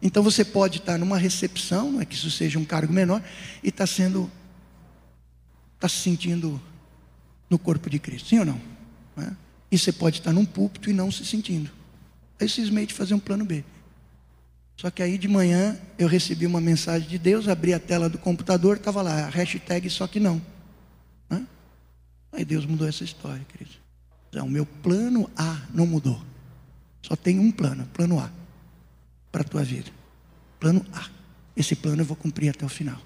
[0.00, 3.20] Então você pode estar numa recepção, não é que isso seja um cargo menor,
[3.60, 4.30] e está sendo.
[5.74, 6.62] Está se sentindo
[7.50, 8.60] no corpo de Cristo, sim ou não?
[9.16, 9.36] não é?
[9.68, 11.70] E você pode estar num púlpito e não se sentindo.
[12.40, 13.64] Aí cismei de fazer um plano B.
[14.76, 18.18] Só que aí de manhã eu recebi uma mensagem de Deus, abri a tela do
[18.18, 20.40] computador, estava lá, hashtag só que não.
[21.30, 21.46] Né?
[22.30, 23.76] Aí Deus mudou essa história, querido.
[24.28, 26.22] Então, o meu plano A não mudou.
[27.00, 28.30] Só tem um plano, plano A,
[29.32, 29.90] para a tua vida.
[30.60, 31.06] Plano A.
[31.56, 33.00] Esse plano eu vou cumprir até o final.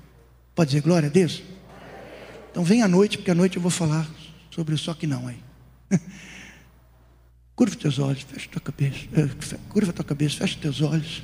[0.56, 1.42] Pode dizer glória a Deus?
[2.50, 4.10] Então vem à noite, porque à noite eu vou falar
[4.50, 5.38] sobre o só que não aí.
[7.54, 8.98] Curva teus olhos, fecha tua cabeça.
[9.12, 11.22] Eh, curva tua cabeça, fecha teus olhos.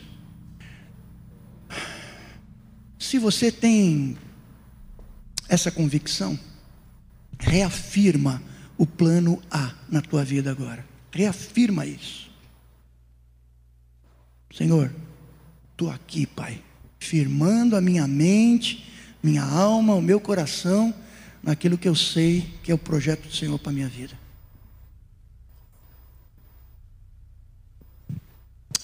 [3.06, 4.18] Se você tem
[5.48, 6.36] essa convicção,
[7.38, 8.42] reafirma
[8.76, 10.84] o plano A na tua vida agora.
[11.12, 12.28] Reafirma isso.
[14.52, 14.92] Senhor,
[15.70, 16.60] estou aqui, Pai,
[16.98, 18.84] firmando a minha mente,
[19.22, 20.92] minha alma, o meu coração
[21.40, 24.18] naquilo que eu sei que é o projeto do Senhor para a minha vida.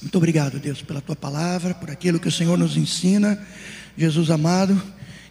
[0.01, 3.45] Muito obrigado, Deus, pela tua palavra, por aquilo que o Senhor nos ensina.
[3.97, 4.81] Jesus amado,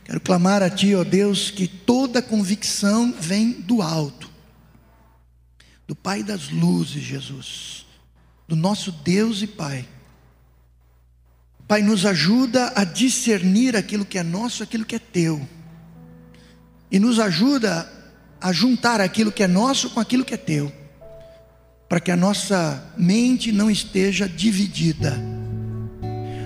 [0.03, 4.30] quero clamar a Ti, ó Deus, que toda convicção vem do alto,
[5.88, 7.86] do Pai das luzes, Jesus,
[8.47, 9.88] do nosso Deus e Pai.
[11.68, 15.47] Pai, nos ajuda a discernir aquilo que é nosso, aquilo que é teu,
[16.91, 17.91] e nos ajuda
[18.39, 20.72] a juntar aquilo que é nosso com aquilo que é teu,
[21.89, 25.41] para que a nossa mente não esteja dividida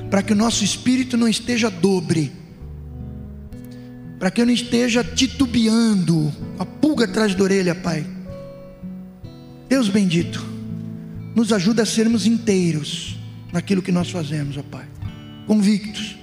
[0.10, 2.32] para que o nosso espírito não esteja dobre,
[4.20, 8.06] para que eu não esteja titubeando, a pulga atrás da orelha, Pai.
[9.68, 10.45] Deus bendito,
[11.36, 13.18] nos ajuda a sermos inteiros
[13.51, 14.86] naquilo que nós fazemos, ó Pai,
[15.47, 16.16] convictos.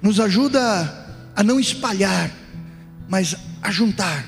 [0.00, 2.30] Nos ajuda a não espalhar,
[3.08, 4.24] mas a juntar,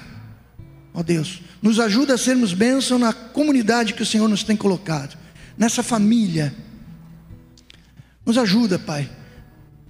[0.92, 1.42] ó Deus.
[1.62, 5.16] Nos ajuda a sermos bênção na comunidade que o Senhor nos tem colocado,
[5.56, 6.54] nessa família.
[8.28, 9.08] Nos ajuda, Pai.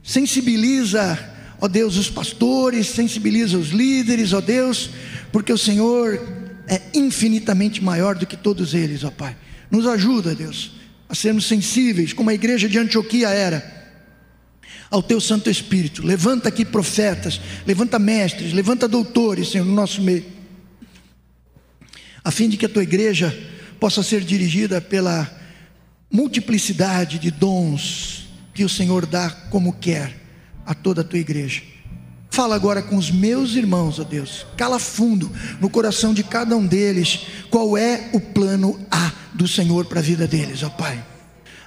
[0.00, 1.18] Sensibiliza,
[1.60, 4.90] ó Deus, os pastores, sensibiliza os líderes, ó Deus,
[5.32, 6.24] porque o Senhor
[6.68, 9.36] é infinitamente maior do que todos eles, ó Pai.
[9.68, 10.70] Nos ajuda, Deus,
[11.08, 13.90] a sermos sensíveis, como a igreja de Antioquia era,
[14.88, 16.06] ao Teu Santo Espírito.
[16.06, 20.24] Levanta aqui profetas, levanta mestres, levanta doutores, Senhor, no nosso meio,
[22.22, 23.36] a fim de que a Tua igreja
[23.80, 25.28] possa ser dirigida pela
[26.08, 28.17] multiplicidade de dons
[28.58, 30.12] que o Senhor dá como quer
[30.66, 31.62] a toda a Tua igreja.
[32.28, 34.44] Fala agora com os meus irmãos, ó Deus.
[34.56, 35.30] Cala fundo
[35.60, 40.02] no coração de cada um deles qual é o plano A do Senhor para a
[40.02, 41.00] vida deles, ó Pai.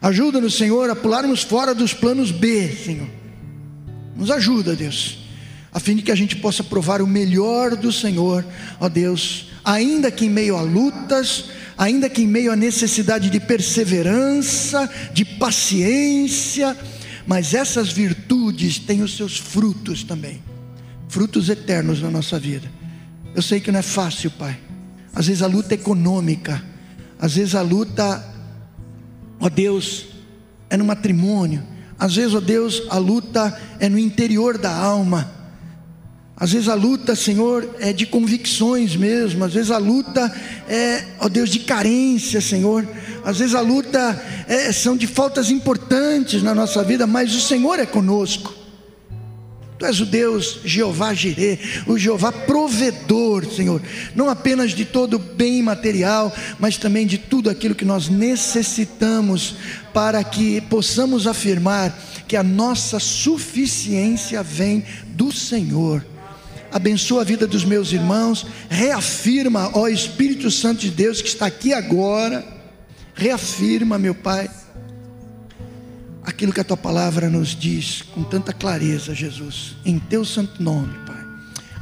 [0.01, 3.07] Ajuda-nos, Senhor, a pularmos fora dos planos B, Senhor.
[4.13, 5.19] Nos ajuda, Deus,
[5.71, 8.45] a fim de que a gente possa provar o melhor do Senhor,
[8.81, 11.45] ó Deus, ainda que em meio a lutas,
[11.81, 16.77] ainda que em meio a necessidade de perseverança, de paciência,
[17.25, 20.43] mas essas virtudes têm os seus frutos também
[21.09, 22.71] frutos eternos na nossa vida.
[23.35, 24.57] Eu sei que não é fácil, Pai.
[25.13, 26.63] Às vezes a luta é econômica,
[27.19, 28.25] às vezes a luta,
[29.37, 30.07] ó Deus,
[30.69, 31.61] é no matrimônio,
[31.99, 35.40] às vezes, ó Deus, a luta é no interior da alma.
[36.41, 39.45] Às vezes a luta, Senhor, é de convicções mesmo.
[39.45, 40.33] Às vezes a luta
[40.67, 42.83] é, ó Deus, de carência, Senhor.
[43.23, 47.77] Às vezes a luta é, são de faltas importantes na nossa vida, mas o Senhor
[47.77, 48.55] é conosco.
[49.77, 53.79] Tu és o Deus Jeová Jirê, o Jeová provedor, Senhor,
[54.15, 59.57] não apenas de todo bem material, mas também de tudo aquilo que nós necessitamos
[59.93, 61.95] para que possamos afirmar
[62.27, 66.03] que a nossa suficiência vem do Senhor.
[66.71, 71.73] Abençoa a vida dos meus irmãos, reafirma, ó Espírito Santo de Deus que está aqui
[71.73, 72.45] agora,
[73.13, 74.49] reafirma, meu Pai
[76.23, 80.93] aquilo que a tua palavra nos diz com tanta clareza, Jesus, em teu santo nome,
[81.05, 81.21] Pai.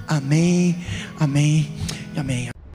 [0.07, 0.77] Amém,
[1.19, 1.71] amém
[2.15, 2.58] e amém.